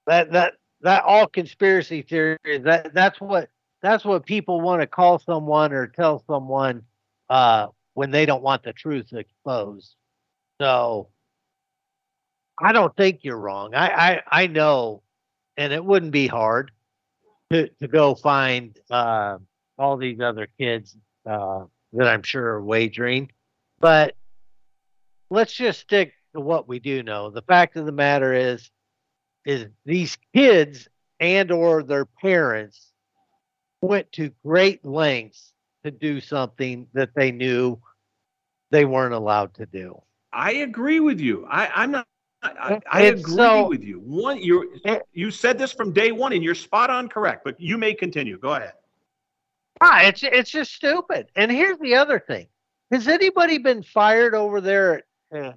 [0.08, 0.54] That that
[0.86, 2.64] that all conspiracy theories.
[2.64, 3.50] That that's what
[3.82, 6.84] that's what people want to call someone or tell someone
[7.30, 9.96] uh, when they don't want the truth exposed.
[10.62, 11.10] So
[12.60, 13.74] I don't think you're wrong.
[13.74, 15.02] I I, I know,
[15.58, 16.72] and it wouldn't be hard
[17.52, 19.40] to, to go find uh,
[19.80, 20.96] all these other kids
[21.28, 23.32] uh, that I'm sure are wagering.
[23.80, 24.16] But
[25.32, 27.32] let's just stick to what we do know.
[27.32, 28.70] The fact of the matter is,
[29.46, 30.88] is these kids
[31.20, 32.92] and or their parents
[33.82, 35.54] went to great lengths
[35.84, 37.80] to do something that they knew
[38.72, 40.02] they weren't allowed to do.
[40.34, 41.46] I agree with you.
[41.50, 42.08] I, I'm not
[42.44, 44.00] I, I agree so, with you.
[44.00, 44.80] One, you
[45.14, 47.44] you said this from day one, and you're spot on correct.
[47.44, 48.38] But you may continue.
[48.38, 48.74] Go ahead.
[49.82, 51.28] Ah, it's it's just stupid.
[51.36, 52.48] And here's the other thing:
[52.92, 55.56] Has anybody been fired over there at,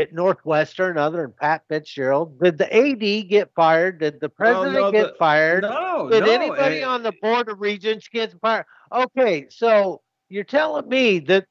[0.00, 2.40] at Northwestern other than Pat Fitzgerald?
[2.40, 4.00] Did the AD get fired?
[4.00, 5.62] Did the president no, get fired?
[5.62, 6.08] No.
[6.10, 6.86] Did no, anybody eh.
[6.86, 8.66] on the board of regents get fired?
[8.90, 11.46] Okay, so you're telling me that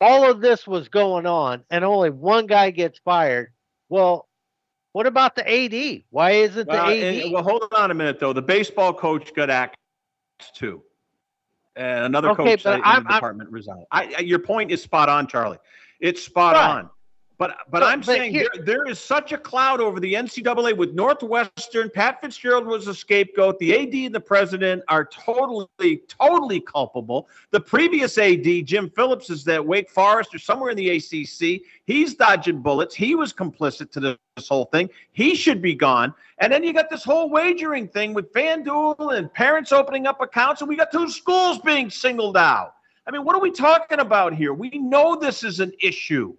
[0.00, 3.52] all of this was going on, and only one guy gets fired
[3.88, 4.28] well,
[4.92, 6.02] what about the AD?
[6.10, 7.24] Why isn't the AD?
[7.24, 8.32] And, well, hold on a minute though.
[8.32, 9.76] The baseball coach got axed
[10.54, 10.82] too,
[11.76, 13.86] and another okay, coach in I'm, the department I'm, resigned.
[13.90, 15.58] I, your point is spot on, Charlie.
[16.00, 16.78] It's spot right.
[16.78, 16.90] on.
[17.38, 20.14] But but, but I'm but saying here, there, there is such a cloud over the
[20.14, 21.88] NCAA with Northwestern.
[21.88, 23.60] Pat Fitzgerald was a scapegoat.
[23.60, 27.28] The AD and the president are totally totally culpable.
[27.52, 31.62] The previous AD, Jim Phillips, is that Wake Forest or somewhere in the ACC.
[31.86, 32.92] He's dodging bullets.
[32.94, 34.90] He was complicit to this whole thing.
[35.12, 36.12] He should be gone.
[36.38, 40.60] And then you got this whole wagering thing with FanDuel and parents opening up accounts,
[40.60, 42.74] and we got two schools being singled out.
[43.06, 44.52] I mean, what are we talking about here?
[44.52, 46.34] We know this is an issue.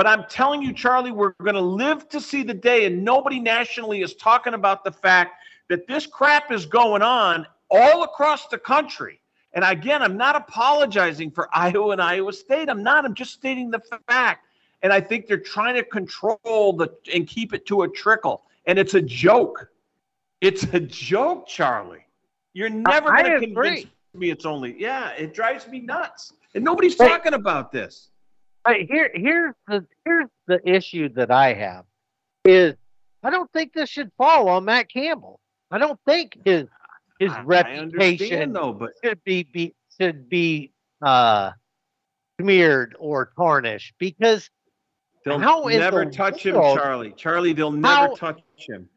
[0.00, 3.38] But I'm telling you, Charlie, we're going to live to see the day, and nobody
[3.38, 8.56] nationally is talking about the fact that this crap is going on all across the
[8.56, 9.20] country.
[9.52, 12.70] And again, I'm not apologizing for Iowa and Iowa State.
[12.70, 13.04] I'm not.
[13.04, 14.46] I'm just stating the fact.
[14.82, 16.38] And I think they're trying to control
[16.72, 18.44] the and keep it to a trickle.
[18.64, 19.70] And it's a joke.
[20.40, 22.06] It's a joke, Charlie.
[22.54, 23.84] You're never going to convince
[24.14, 24.80] me it's only.
[24.80, 26.32] Yeah, it drives me nuts.
[26.54, 28.09] And nobody's talking about this.
[28.68, 31.84] Here, here's the here's the issue that I have
[32.44, 32.74] is
[33.22, 35.40] I don't think this should fall on Matt Campbell.
[35.70, 36.66] I don't think his
[37.18, 38.90] his I, reputation I though, but...
[39.02, 41.52] should be, be should be uh,
[42.40, 44.48] smeared or tarnished because
[45.24, 47.14] they'll never the touch world, him, Charlie.
[47.16, 48.88] Charlie, they'll never how, touch him.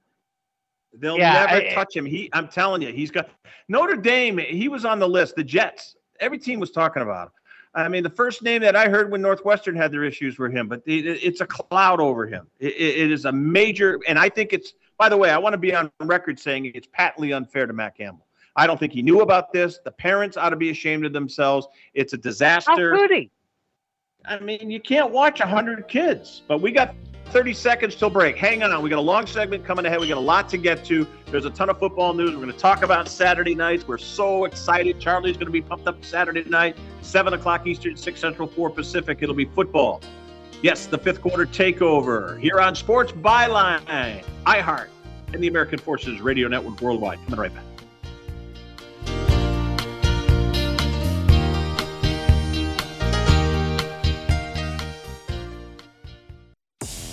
[0.98, 2.06] They'll yeah, never I, touch him.
[2.06, 3.30] He, I'm telling you, he's got
[3.68, 4.38] Notre Dame.
[4.38, 5.36] He was on the list.
[5.36, 5.96] The Jets.
[6.20, 7.32] Every team was talking about him.
[7.76, 10.68] I mean, the first name that I heard when Northwestern had their issues were him,
[10.68, 12.48] but it's a cloud over him.
[12.60, 14.74] it is a major, and I think it's.
[15.00, 17.98] By the way, I want to be on record saying it's patently unfair to Matt
[17.98, 18.28] Campbell.
[18.56, 19.80] I don't think he knew about this.
[19.84, 21.68] The parents ought to be ashamed of themselves.
[21.96, 22.94] It's a disaster.
[22.94, 23.32] How could he?
[24.26, 26.96] I mean, you can't watch hundred kids, but we got
[27.34, 28.38] 30 seconds till break.
[28.38, 28.84] Hang on.
[28.84, 30.00] We got a long segment coming ahead.
[30.00, 31.08] We got a lot to get to.
[31.32, 32.30] There's a ton of football news.
[32.30, 33.88] We're going to talk about Saturday nights.
[33.88, 35.00] We're so excited.
[35.00, 39.18] Charlie's going to be pumped up Saturday night, 7 o'clock Eastern, 6 Central, 4 Pacific.
[39.22, 40.00] It'll be football.
[40.62, 44.90] Yes, the fifth quarter takeover here on Sports Byline, iHeart,
[45.34, 47.18] and the American Forces Radio Network worldwide.
[47.26, 47.73] Coming right back.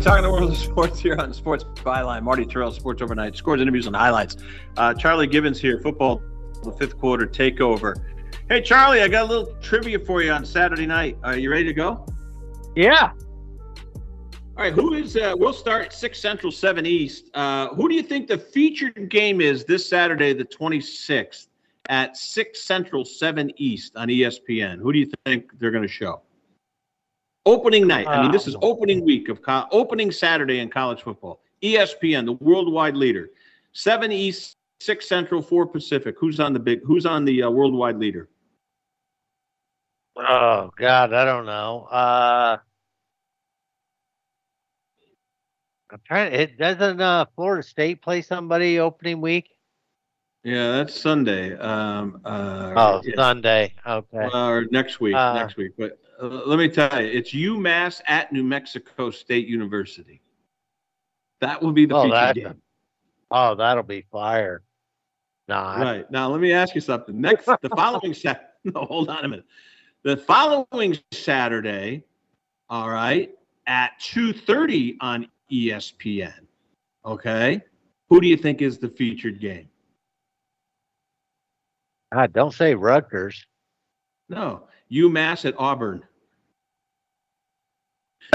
[0.00, 2.22] Talking the world of sports here on Sports Byline.
[2.22, 4.36] Marty Tirrell, Sports Overnight, scores, interviews, and highlights.
[4.76, 6.22] Uh, Charlie Gibbons here, football,
[6.62, 7.96] the fifth quarter takeover.
[8.48, 11.18] Hey, Charlie, I got a little trivia for you on Saturday night.
[11.24, 12.06] Are you ready to go?
[12.76, 13.10] Yeah.
[14.56, 17.30] All right, who is, uh, we'll start at 6 Central, 7 East.
[17.34, 21.48] Uh, who do you think the featured game is this Saturday, the 26th,
[21.88, 24.78] at 6 Central, 7 East on ESPN?
[24.78, 26.22] Who do you think they're going to show?
[27.48, 28.06] Opening night.
[28.06, 31.40] I mean, this is opening week of co- opening Saturday in college football.
[31.62, 33.30] ESPN, the worldwide leader.
[33.72, 36.16] Seven East, six Central, four Pacific.
[36.18, 36.82] Who's on the big?
[36.84, 38.28] Who's on the uh, worldwide leader?
[40.16, 41.88] Oh God, I don't know.
[41.90, 42.58] Uh,
[45.90, 46.34] I'm trying.
[46.34, 49.48] It doesn't uh, Florida State play somebody opening week?
[50.44, 51.56] Yeah, that's Sunday.
[51.56, 53.14] Um, uh, Oh, yeah.
[53.16, 53.74] Sunday.
[53.86, 54.18] Okay.
[54.32, 55.16] Uh, or next week.
[55.16, 55.72] Uh, next week.
[55.78, 60.20] But Uh, let me tell you, it's UMass at New Mexico State University.
[61.40, 62.62] That will be the oh, featured that, game.
[63.30, 64.62] oh, that'll be fire.
[65.46, 66.10] Nah, I- Right.
[66.10, 67.20] Now, let me ask you something.
[67.20, 69.46] Next, the following Saturday, no, hold on a minute.
[70.02, 72.02] The following Saturday,
[72.68, 73.30] all right,
[73.66, 76.46] at 2.30 on ESPN,
[77.04, 77.62] okay,
[78.08, 79.68] who do you think is the featured game?
[82.12, 83.46] God, don't say Rutgers.
[84.28, 86.02] No, UMass at Auburn.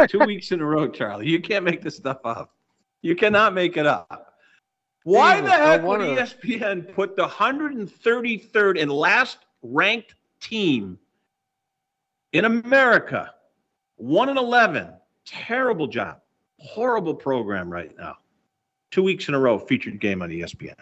[0.08, 1.28] Two weeks in a row, Charlie.
[1.28, 2.54] You can't make this stuff up.
[3.02, 4.34] You cannot make it up.
[5.04, 6.22] Why the Jesus, heck would wonder.
[6.22, 10.98] ESPN put the 133rd and last ranked team
[12.32, 13.34] in America,
[13.98, 14.94] 1 and 11?
[15.26, 16.20] Terrible job.
[16.60, 18.16] Horrible program right now.
[18.92, 20.76] Two weeks in a row, featured game on ESPN.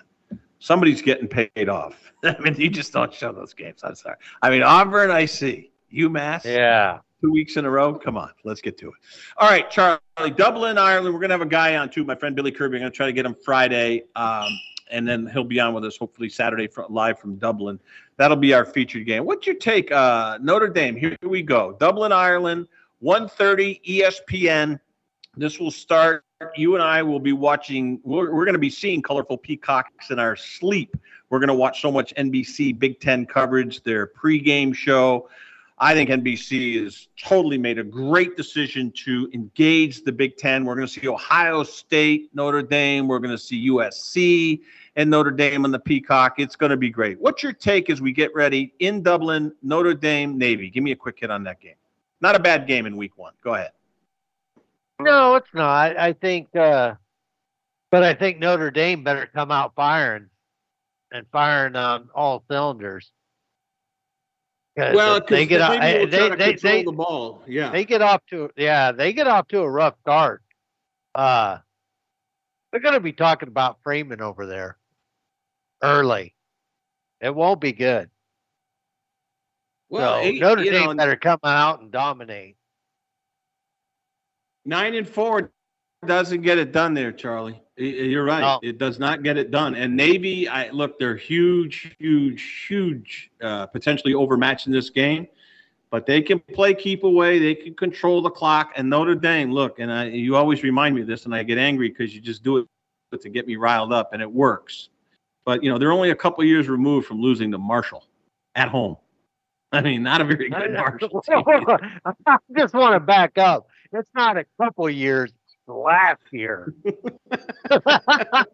[0.60, 1.96] Somebody's getting paid off.
[2.24, 3.82] I mean, you just don't show those games.
[3.84, 4.18] I'm sorry.
[4.44, 5.72] I mean, Auburn, I see.
[5.92, 7.00] UMass, Yeah.
[7.22, 7.94] Two weeks in a row.
[7.94, 8.94] Come on, let's get to it.
[9.38, 10.00] All right, Charlie,
[10.36, 11.14] Dublin, Ireland.
[11.14, 12.04] We're gonna have a guy on too.
[12.04, 12.78] My friend Billy Kirby.
[12.78, 14.48] I'm gonna try to get him Friday, um,
[14.90, 17.80] and then he'll be on with us hopefully Saturday fr live from Dublin.
[18.18, 19.26] That'll be our featured game.
[19.26, 20.96] What's your take, uh, Notre Dame?
[20.96, 21.76] Here we go.
[21.80, 22.68] Dublin, Ireland,
[23.04, 24.80] 1:30 ESPN.
[25.38, 26.26] This will start.
[26.56, 28.02] You and I will be watching.
[28.04, 30.98] We're, we're going to be seeing colorful peacocks in our sleep.
[31.30, 35.30] We're going to watch so much NBC Big Ten coverage, their pregame show.
[35.84, 40.64] I think NBC has totally made a great decision to engage the Big Ten.
[40.64, 43.08] We're going to see Ohio State, Notre Dame.
[43.08, 44.62] We're going to see USC
[44.96, 46.36] and Notre Dame on the Peacock.
[46.38, 47.20] It's going to be great.
[47.20, 50.70] What's your take as we get ready in Dublin, Notre Dame, Navy?
[50.70, 51.74] Give me a quick hit on that game.
[52.22, 53.34] Not a bad game in week one.
[53.44, 53.72] Go ahead.
[55.00, 55.98] No, it's not.
[55.98, 56.94] I think, uh,
[57.90, 60.28] but I think Notre Dame better come out firing
[61.12, 63.12] and firing on all cylinders.
[64.78, 67.44] 'Cause Well, they get we'll they, they, they, the ball.
[67.46, 67.72] Yeah.
[67.72, 70.42] they get off to yeah they get off to a rough start.
[71.14, 71.58] Uh,
[72.72, 74.78] they're going to be talking about Freeman over there
[75.84, 76.34] early.
[77.20, 78.10] It won't be good.
[79.90, 82.56] Well, so eight- Notre Dame know, better come out and dominate.
[84.64, 85.52] Nine and four
[86.06, 87.62] doesn't get it done there, Charlie.
[87.82, 88.42] Y- You're right.
[88.42, 88.60] No.
[88.62, 89.74] It does not get it done.
[89.74, 95.28] And Navy, I look, they're huge, huge, huge, uh, potentially overmatched in this game.
[95.90, 97.40] But they can play keep away.
[97.40, 98.72] They can control the clock.
[98.78, 101.58] And Notre Dame, look, and I, you always remind me of this, and I get
[101.58, 102.68] angry because you just do it
[103.22, 104.90] to get me riled up, and it works.
[105.44, 108.06] But you know, they're only a couple years removed from losing to Marshall
[108.56, 108.96] at home.
[109.74, 111.44] I mean, not a very good Marshall team.
[112.26, 113.68] I just want to back up.
[113.92, 115.34] It's not a couple years.
[115.72, 116.74] It's Last year.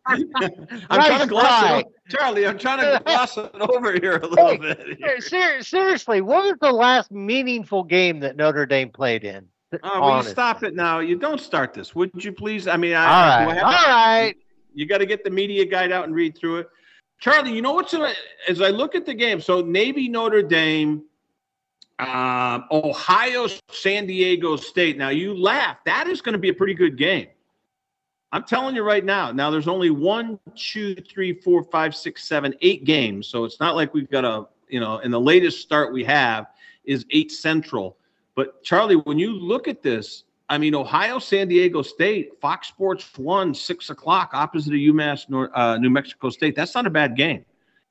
[0.05, 1.84] I'm trying to gloss it over.
[2.09, 4.97] Charlie, I'm trying to gloss it over here a little bit.
[4.99, 9.47] Ser- ser- seriously, what was the last meaningful game that Notre Dame played in?
[9.84, 10.99] Oh, will you stop it now?
[10.99, 12.68] You don't start this, would you please?
[12.68, 14.36] I mean, I, All do right, I have all to- right.
[14.74, 16.70] You got to get the media guide out and read through it.
[17.20, 18.05] Charlie, you know what's in,
[18.47, 19.41] as I look at the game?
[19.41, 21.03] So Navy, Notre Dame,
[22.00, 24.98] um, Ohio, San Diego State.
[24.98, 25.78] Now you laugh.
[25.86, 27.28] That is going to be a pretty good game.
[28.32, 29.32] I'm telling you right now.
[29.32, 33.28] Now there's only one, two, three, four, five, six, seven, eight games.
[33.28, 36.48] So it's not like we've got a, you know, and the latest start we have
[36.84, 37.98] is eight central.
[38.36, 43.18] But Charlie, when you look at this, I mean, Ohio, San Diego State, Fox Sports
[43.18, 46.56] One, six o'clock, opposite of UMass, North, uh, New Mexico State.
[46.56, 47.43] That's not a bad game,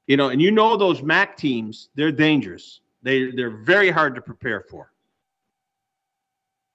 [0.06, 0.28] you know.
[0.28, 2.80] And you know those MAC teams, they're dangerous.
[3.06, 4.90] They they're very hard to prepare for.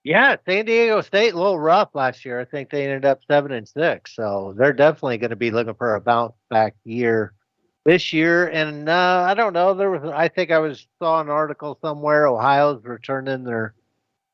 [0.06, 2.40] Yeah, San Diego State a little rough last year.
[2.40, 5.74] I think they ended up seven and six, so they're definitely going to be looking
[5.76, 7.34] for a bounce back year
[7.84, 8.48] this year.
[8.48, 9.74] And uh, I don't know.
[9.74, 12.28] There was, I think I was saw an article somewhere.
[12.28, 13.76] Ohio's returning their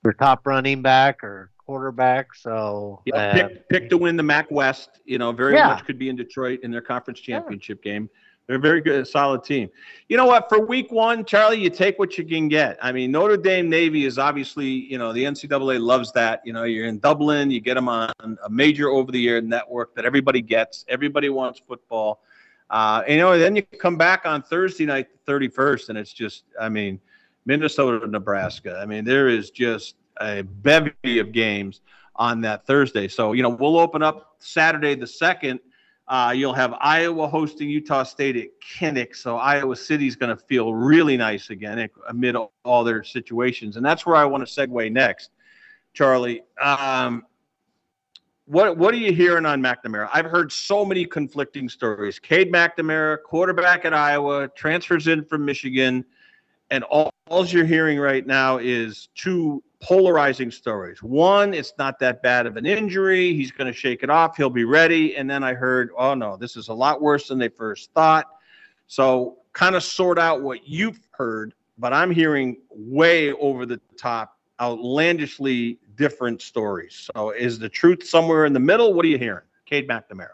[0.03, 2.35] their top running back or quarterback.
[2.35, 5.01] So yeah, uh, pick, pick to win the MAC West.
[5.03, 5.69] You know, very Yeah.
[5.69, 8.07] much could be in Detroit in their conference championship game.
[8.47, 9.69] They're a very good, solid team.
[10.07, 10.47] You know what?
[10.47, 12.77] For week one, Charlie, you take what you can get.
[12.81, 16.41] I mean, Notre Dame Navy is obviously, you know, the NCAA loves that.
[16.45, 19.93] You know, you're in Dublin, you get them on a major over the year network
[19.95, 20.85] that everybody gets.
[20.87, 22.21] Everybody wants football.
[22.69, 26.45] Uh, you know, then you come back on Thursday night, the 31st, and it's just,
[26.59, 26.99] I mean,
[27.45, 28.79] Minnesota, Nebraska.
[28.81, 31.81] I mean, there is just a bevy of games
[32.15, 33.07] on that Thursday.
[33.07, 35.59] So, you know, we'll open up Saturday the 2nd.
[36.07, 39.15] Uh, you'll have Iowa hosting Utah State at Kinnick.
[39.15, 43.75] So, Iowa City's going to feel really nice again amid all their situations.
[43.75, 45.31] And that's where I want to segue next,
[45.93, 46.43] Charlie.
[46.61, 47.25] Um,
[48.47, 50.09] what what are you hearing on McNamara?
[50.13, 52.17] I've heard so many conflicting stories.
[52.17, 56.05] Cade McNamara, quarterback at Iowa, transfers in from Michigan,
[56.69, 61.03] and all, all you're hearing right now is two polarizing stories.
[61.03, 63.33] One, it's not that bad of an injury.
[63.33, 64.35] He's going to shake it off.
[64.37, 65.15] He'll be ready.
[65.15, 68.25] And then I heard, oh no, this is a lot worse than they first thought.
[68.87, 74.37] So kind of sort out what you've heard, but I'm hearing way over the top,
[74.59, 77.09] outlandishly different stories.
[77.15, 78.93] So is the truth somewhere in the middle?
[78.93, 79.43] What are you hearing?
[79.65, 80.29] Cade McNamara.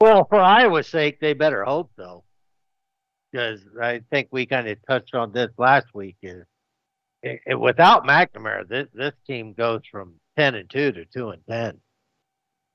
[0.00, 2.22] Well, for Iowa's sake, they better hope so,
[3.30, 6.16] because I think we kind of touched on this last week.
[6.22, 6.44] Is
[7.22, 11.42] it, it- without McNamara, this this team goes from ten and two to two and
[11.48, 11.80] ten.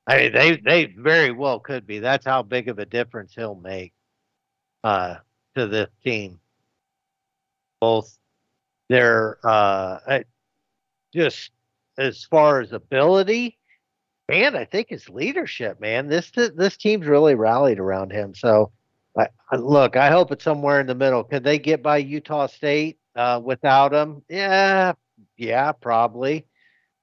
[0.06, 2.00] I mean, they they very well could be.
[2.00, 3.94] That's how big of a difference he'll make
[4.84, 5.16] uh,
[5.56, 6.40] to this team.
[7.80, 8.18] Both
[8.90, 10.20] their uh,
[11.14, 11.52] just
[11.98, 13.58] as far as ability
[14.30, 16.08] and I think his leadership, man.
[16.08, 18.34] This this team's really rallied around him.
[18.34, 18.72] So,
[19.18, 21.24] I, I- look, I hope it's somewhere in the middle.
[21.24, 24.24] Could they get by Utah State uh, without him?
[24.30, 24.94] Yeah,
[25.38, 26.46] yeah, probably.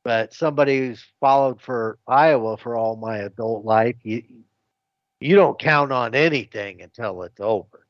[0.03, 4.23] But somebody who's followed for Iowa for all my adult life, you
[5.21, 7.87] you don't count on anything until it's over.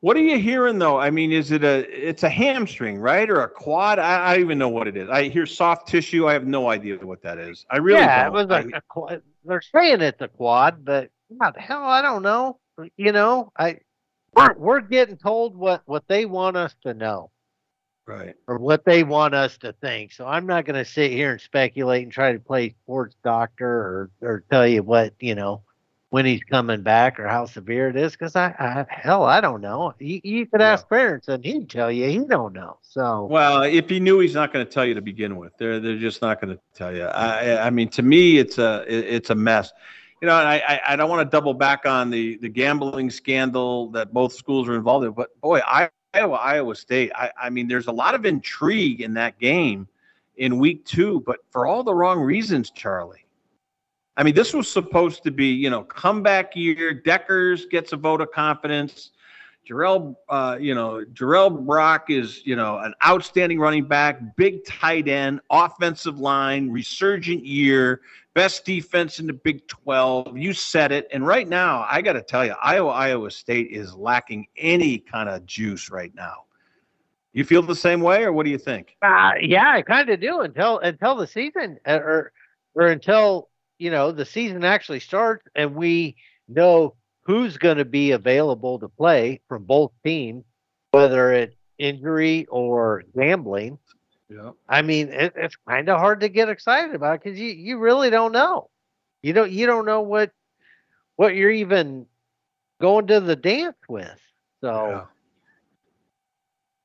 [0.00, 0.98] What are you hearing though?
[0.98, 3.98] I mean, is it a it's a hamstring, right, or a quad?
[3.98, 5.08] I, I don't even know what it is.
[5.10, 6.26] I hear soft tissue.
[6.26, 7.66] I have no idea what that is.
[7.70, 8.34] I really yeah, don't.
[8.34, 9.22] it was a, a quad.
[9.44, 11.84] They're saying it's a quad, but what the hell?
[11.84, 12.58] I don't know.
[12.96, 13.78] You know, I
[14.34, 17.30] we're we're getting told what what they want us to know.
[18.06, 18.34] Right.
[18.48, 20.12] Or what they want us to think.
[20.12, 23.68] So I'm not going to sit here and speculate and try to play sports doctor
[23.68, 25.62] or or tell you what you know
[26.08, 29.60] when he's coming back or how severe it is because I, I hell I don't
[29.60, 29.94] know.
[30.00, 32.78] You, you could ask Ferentz and he'd tell you he don't know.
[32.82, 35.52] So Well, if he knew, he's not going to tell you to begin with.
[35.56, 37.04] They're they're just not going to tell you.
[37.04, 39.72] I I mean, to me, it's a it- it's a mess.
[40.20, 43.90] You know, I I, I don't want to double back on the the gambling scandal
[43.92, 45.60] that both schools are involved in, but boy,
[46.14, 47.12] Iowa Iowa State.
[47.14, 49.88] I I mean, there's a lot of intrigue in that game
[50.36, 53.24] in week two, but for all the wrong reasons, Charlie.
[54.16, 57.00] I mean, this was supposed to be, you know, comeback year.
[57.06, 59.12] Dekkers gets a vote of confidence.
[59.68, 65.08] Jirehl, uh, you know, Jirehl Brock is, you know, an outstanding running back, big tight
[65.08, 68.00] end, offensive line, resurgent year,
[68.34, 70.36] best defense in the Big 12.
[70.36, 71.08] You said it.
[71.12, 75.28] And right now, I got to tell you, Iowa, Iowa State is lacking any kind
[75.28, 76.44] of juice right now.
[77.32, 78.96] You feel the same way, or what do you think?
[79.02, 82.32] Uh, yeah, I kind of do until until the season uh, or
[82.74, 86.16] or until you know the season actually starts and we
[86.48, 90.44] know who's going to be available to play from both teams,
[90.90, 93.78] whether it's injury or gambling.
[94.30, 94.52] Yeah.
[94.68, 98.10] I mean, it, it's kind of hard to get excited about because you you really
[98.10, 98.70] don't know.
[99.22, 100.30] You don't you don't know what
[101.16, 102.06] what you're even
[102.80, 104.20] going to the dance with.
[104.60, 105.06] So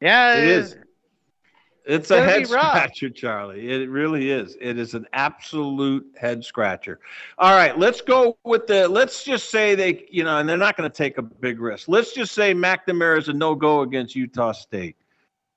[0.02, 0.76] yeah, It is.
[1.86, 3.70] It's a head scratcher, Charlie.
[3.70, 4.58] It really is.
[4.60, 7.00] It is an absolute head scratcher.
[7.38, 8.88] All right, let's go with the.
[8.88, 11.88] Let's just say they, you know, and they're not going to take a big risk.
[11.88, 14.96] Let's just say McNamara is a no go against Utah State.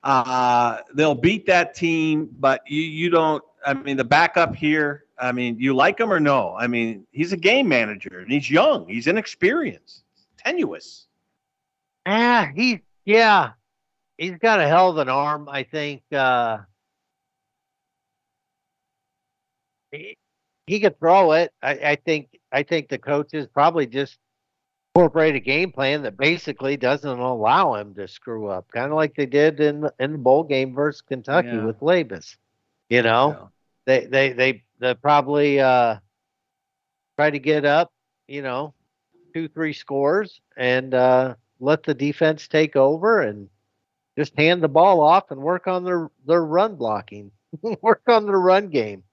[0.02, 3.42] Uh, they'll beat that team, but you, you don't.
[3.66, 5.04] I mean, the backup here.
[5.18, 6.54] I mean, you like him or no?
[6.56, 8.88] I mean, he's a game manager and he's young.
[8.88, 10.04] He's inexperienced,
[10.36, 11.06] tenuous.
[12.06, 13.50] Ah, he yeah,
[14.16, 15.48] he's got a hell of an arm.
[15.48, 16.02] I think.
[16.12, 16.58] Uh,
[19.90, 20.16] he,
[20.66, 21.52] he could throw it.
[21.62, 24.18] I, I think I think the coaches probably just
[24.98, 29.14] incorporate a game plan that basically doesn't allow him to screw up, kind of like
[29.14, 31.64] they did in the, in the bowl game versus Kentucky Yeah.
[31.66, 32.36] with Labas.
[32.88, 33.50] You know,
[33.86, 35.96] they they they they probably uh,
[37.16, 37.92] try to get up,
[38.26, 38.74] you know,
[39.34, 43.48] two three scores and uh, let the defense take over and
[44.16, 47.30] just hand the ball off and work on their their run blocking,
[47.82, 49.04] work on their run game.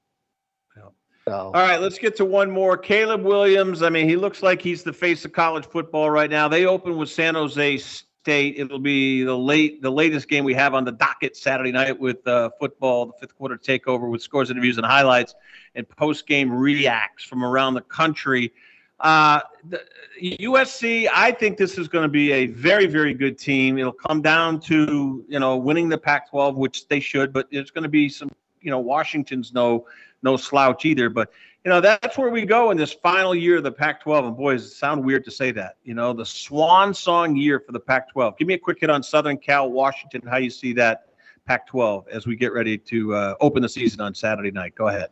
[1.28, 2.78] So All right, let's get to one more.
[2.78, 3.82] Caleb Williams.
[3.82, 6.48] I mean, he looks like he's the face of college football right now.
[6.48, 8.60] They open with San Jose State.
[8.60, 12.28] It'll be the late, the latest game we have on the docket Saturday night with
[12.28, 15.34] uh, football, the fifth quarter takeover with scores, interviews, and highlights,
[15.74, 18.54] and post game reacts from around the country.
[19.00, 19.82] Uh, the,
[20.22, 21.10] USC.
[21.12, 23.80] I think this is going to be a very, very good team.
[23.80, 27.82] It'll come down to you know winning the Pac-12, which they should, but there's going
[27.84, 28.30] to be some.
[28.62, 29.86] You know, Washington's no
[30.26, 31.10] no slouch either.
[31.10, 31.32] But
[31.64, 34.28] you know, that's where we go in this final year of the Pac-12.
[34.28, 35.78] And boys, it sound weird to say that.
[35.84, 38.38] You know, the swan song year for the Pac-12.
[38.38, 40.22] Give me a quick hit on Southern Cal, Washington.
[40.28, 41.08] How you see that
[41.48, 44.76] Pac-12 as we get ready to uh, open the season on Saturday night?
[44.76, 45.10] Go ahead.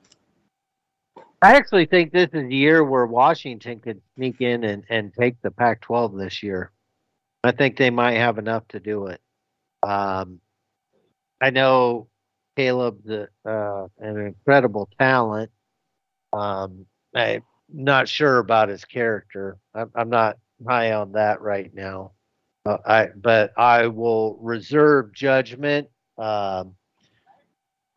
[1.42, 5.42] I actually think this is the year where Washington could sneak in and, and take
[5.42, 6.72] the Pac 12 this year.
[7.44, 9.20] I think they might have enough to do it.
[9.82, 10.40] Um,
[11.42, 12.08] I know
[12.56, 15.52] Caleb's a, uh, an incredible talent.
[16.32, 16.86] Um,
[17.16, 19.58] I'm not sure about his character.
[19.74, 20.38] I'm, I'm not
[20.68, 22.12] high on that right now.
[22.66, 26.76] Uh, I but I will reserve judgment um,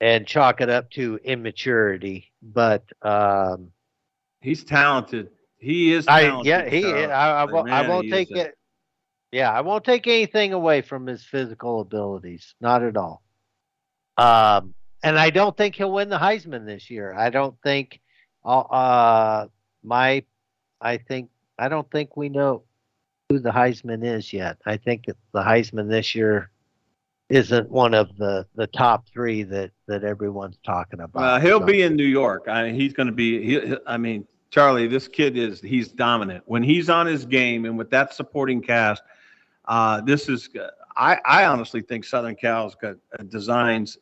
[0.00, 2.32] and chalk it up to immaturity.
[2.42, 3.70] But um,
[4.40, 5.30] He's talented.
[5.59, 6.07] He is.
[6.09, 6.84] I yeah he.
[6.86, 8.59] I, I, won't, I won't take a- it.
[9.32, 13.22] Yeah, I won't take anything away from his physical abilities, not at all.
[14.16, 17.14] Um, and I don't think he'll win the Heisman this year.
[17.14, 18.00] I don't think.
[18.44, 19.46] Uh, uh,
[19.82, 20.22] my,
[20.80, 22.62] I think I don't think we know
[23.28, 24.58] who the Heisman is yet.
[24.66, 26.50] I think that the Heisman this year
[27.28, 31.20] isn't one of the the top three that that everyone's talking about.
[31.20, 32.46] Well, he'll So- be in New York.
[32.48, 33.42] I mean, he's going to be.
[33.44, 35.60] He, he- I mean, Charlie, this kid is.
[35.60, 39.02] He's dominant when he's on his game, and with that supporting cast,
[39.66, 40.48] uh, this is.
[40.98, 43.98] I, I honestly think Southern Cal's got uh, designs,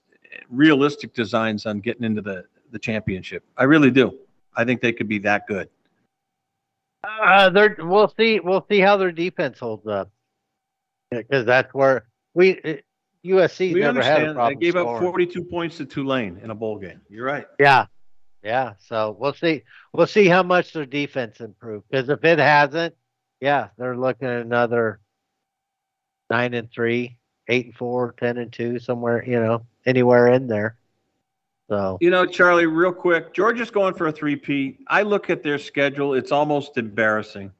[0.48, 3.44] realistic designs on getting into the the championship.
[3.56, 4.18] I really do.
[4.56, 5.68] I think they could be that good.
[7.04, 10.10] Uh, they're we'll see we'll see how their defense holds up
[11.10, 12.82] because that's where we USC
[13.24, 14.30] USC's we never had a understand.
[14.30, 14.58] They problem.
[14.58, 17.00] gave up 42 points to Tulane in a bowl game.
[17.08, 17.46] You're right.
[17.58, 17.86] Yeah,
[18.42, 18.74] yeah.
[18.78, 19.62] So we'll see
[19.92, 22.94] we'll see how much their defense improved because if it hasn't,
[23.40, 25.00] yeah, they're looking at another
[26.30, 27.18] nine and three,
[27.48, 30.76] eight and four, ten and two, somewhere you know anywhere in there.
[31.68, 34.80] So You know, Charlie, real quick, Georgia's going for a three-peat.
[34.88, 37.52] I look at their schedule; it's almost embarrassing.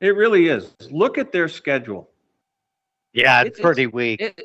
[0.00, 0.74] It really is.
[0.90, 2.10] Look at their schedule.
[3.12, 4.20] yeah, it's, It's- pretty weak.
[4.20, 4.40] It,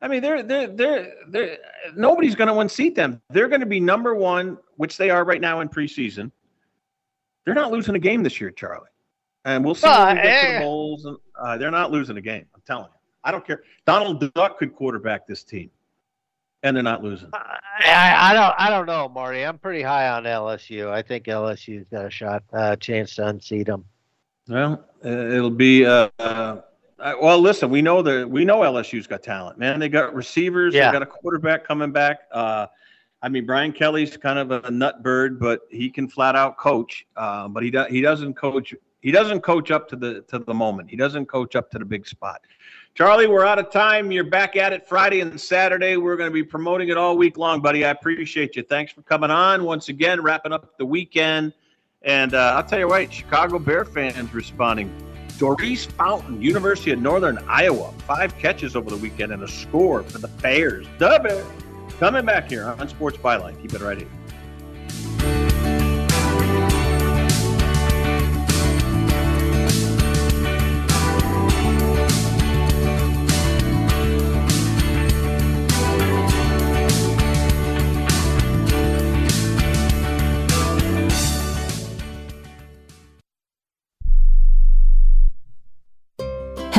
[0.00, 1.58] I mean, they're they're they're they're
[1.94, 3.20] nobody's going to unseat them.
[3.30, 6.32] They're going to be number one, which they are right now in preseason.
[7.44, 8.88] They're not losing a game this year, Charlie,
[9.44, 10.58] and we'll see when we get to eh.
[10.58, 11.04] the bowls.
[11.04, 12.46] And uh, they're not losing a game.
[12.54, 12.98] I'm telling you.
[13.24, 13.62] I don't care.
[13.86, 15.70] Donald Duck could quarterback this team,
[16.62, 17.30] and they're not losing.
[17.32, 19.44] I, I don't I don't know, Marty.
[19.44, 20.90] I'm pretty high on LSU.
[20.90, 23.84] I think LSU's got a shot, uh, chance to unseat them.
[24.48, 25.86] Well, it'll be.
[25.86, 29.80] Uh, uh, well, listen, we know that we know LSU's got talent, man.
[29.80, 30.74] They got receivers.
[30.74, 30.88] Yeah.
[30.88, 32.22] They got a quarterback coming back.
[32.30, 32.66] Uh,
[33.22, 37.06] I mean, Brian Kelly's kind of a nut bird, but he can flat out coach.
[37.16, 38.74] Uh, but he does he doesn't coach.
[39.02, 40.88] He doesn't coach up to the to the moment.
[40.88, 42.40] He doesn't coach up to the big spot.
[42.94, 44.12] Charlie, we're out of time.
[44.12, 45.96] You're back at it Friday and Saturday.
[45.96, 47.84] We're going to be promoting it all week long, buddy.
[47.84, 48.62] I appreciate you.
[48.62, 51.52] Thanks for coming on once again, wrapping up the weekend.
[52.02, 54.92] And uh, I'll tell you what, Chicago Bear fans responding.
[55.38, 60.18] Daurice Fountain, University of Northern Iowa, five catches over the weekend and a score for
[60.18, 60.86] the Bears.
[60.98, 61.46] The Bears.
[61.98, 63.60] Coming back here on Sports Byline.
[63.60, 65.31] Keep it right here.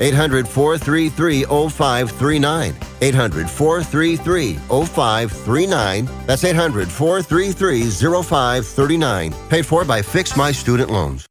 [0.00, 2.74] 800 433 0539.
[3.00, 6.08] 800 433 0539.
[6.26, 7.90] That's 800 433
[8.22, 9.34] 0539.
[9.48, 11.26] Paid for by Fix My Student Loans.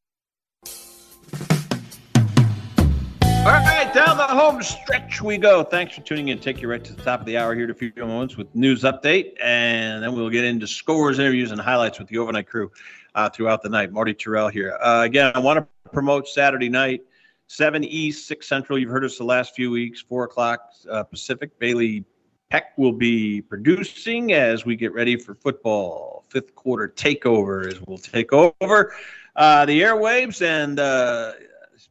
[3.46, 5.64] All right, down the home stretch we go.
[5.64, 6.40] Thanks for tuning in.
[6.40, 8.48] Take you right to the top of the hour here in a few moments with
[8.56, 12.72] news update, and then we'll get into scores, interviews, and highlights with the overnight crew
[13.14, 13.92] uh, throughout the night.
[13.92, 14.76] Marty Tirrell here.
[14.82, 17.04] Uh, again, I want to promote Saturday night,
[17.48, 18.80] 7 East, 6 Central.
[18.80, 21.58] You've heard us the last few weeks, 4 o'clock uh, Pacific.
[21.60, 22.06] Bailey
[22.50, 26.26] Peck will be producing as we get ready for football.
[26.30, 28.94] Fifth quarter takeover as we'll take over
[29.36, 31.34] uh, the airwaves and uh,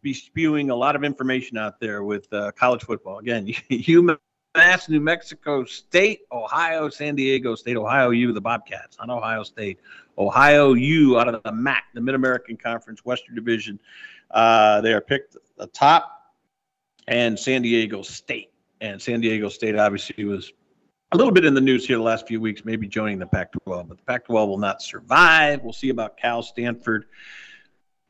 [0.03, 3.19] be spewing a lot of information out there with uh, college football.
[3.19, 9.43] Again, UMass, New Mexico State, Ohio, San Diego State, Ohio U, the Bobcats, not Ohio
[9.43, 9.79] State.
[10.17, 13.81] Ohio U out of the MAC, the Mid American Conference Western Division.
[14.31, 16.33] Uh, they are picked the top,
[17.09, 18.53] and San Diego State.
[18.81, 20.53] And San Diego State obviously was
[21.13, 23.53] a little bit in the news here the last few weeks, maybe joining the Pac
[23.65, 25.63] 12, but the Pac 12 will not survive.
[25.63, 27.07] We'll see about Cal, Stanford,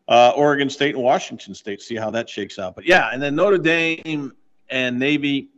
[0.09, 2.75] uh, Oregon State, and Washington State, see how that shakes out.
[2.75, 4.33] But yeah, and then Notre Dame
[4.71, 5.51] and Navy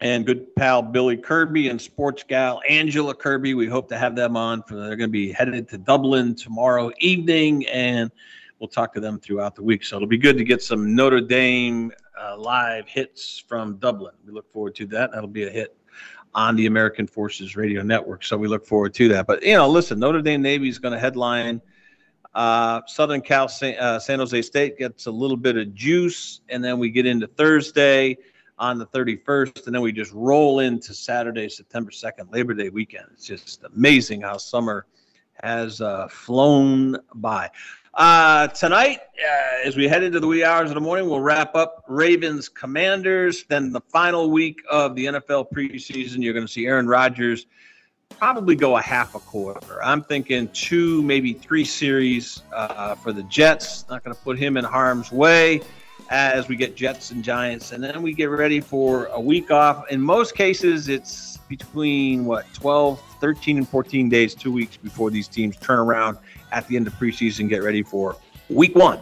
[0.00, 3.54] and good pal Billy Kirby and sports gal Angela Kirby.
[3.54, 4.62] We hope to have them on.
[4.62, 8.10] For they're going to be headed to Dublin tomorrow evening, and
[8.58, 9.84] we'll talk to them throughout the week.
[9.84, 14.14] So it'll be good to get some Notre Dame uh, live hits from Dublin.
[14.24, 15.12] We look forward to that.
[15.12, 15.76] That'll be a hit
[16.34, 18.24] on the American Forces Radio Network.
[18.24, 19.26] So we look forward to that.
[19.26, 21.60] But you know, listen, Notre Dame Navy is going to headline.
[22.34, 26.62] Uh, Southern Cal San, uh, San Jose State gets a little bit of juice, and
[26.62, 28.18] then we get into Thursday
[28.58, 33.06] on the 31st, and then we just roll into Saturday, September 2nd, Labor Day weekend.
[33.12, 34.86] It's just amazing how summer
[35.42, 37.50] has uh, flown by.
[37.96, 41.54] Uh, tonight, uh, as we head into the wee hours of the morning, we'll wrap
[41.54, 43.44] up Ravens Commanders.
[43.44, 47.46] Then the final week of the NFL preseason, you're going to see Aaron Rodgers
[48.10, 49.82] probably go a half a quarter.
[49.82, 53.86] I'm thinking two, maybe three series uh, for the Jets.
[53.88, 55.62] Not going to put him in harm's way
[56.10, 59.90] as we get Jets and Giants, and then we get ready for a week off.
[59.90, 65.28] In most cases, it's between what 12, 13, and 14 days, two weeks before these
[65.28, 66.18] teams turn around
[66.52, 68.16] at the end of preseason, get ready for
[68.48, 69.00] week one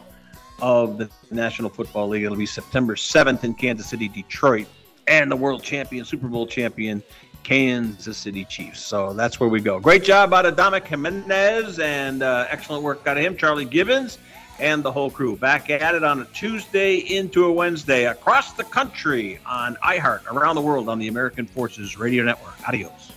[0.61, 2.25] of the National Football League.
[2.25, 4.67] It'll be September 7th in Kansas City, Detroit,
[5.07, 7.03] and the world champion, Super Bowl champion,
[7.43, 8.81] Kansas City Chiefs.
[8.81, 9.79] So that's where we go.
[9.79, 14.19] Great job out of Dominic Jimenez and uh, excellent work out of him, Charlie Gibbons,
[14.59, 15.37] and the whole crew.
[15.37, 20.55] Back at it on a Tuesday into a Wednesday across the country on iHeart, around
[20.55, 22.55] the world on the American Forces Radio Network.
[22.67, 23.13] Adios.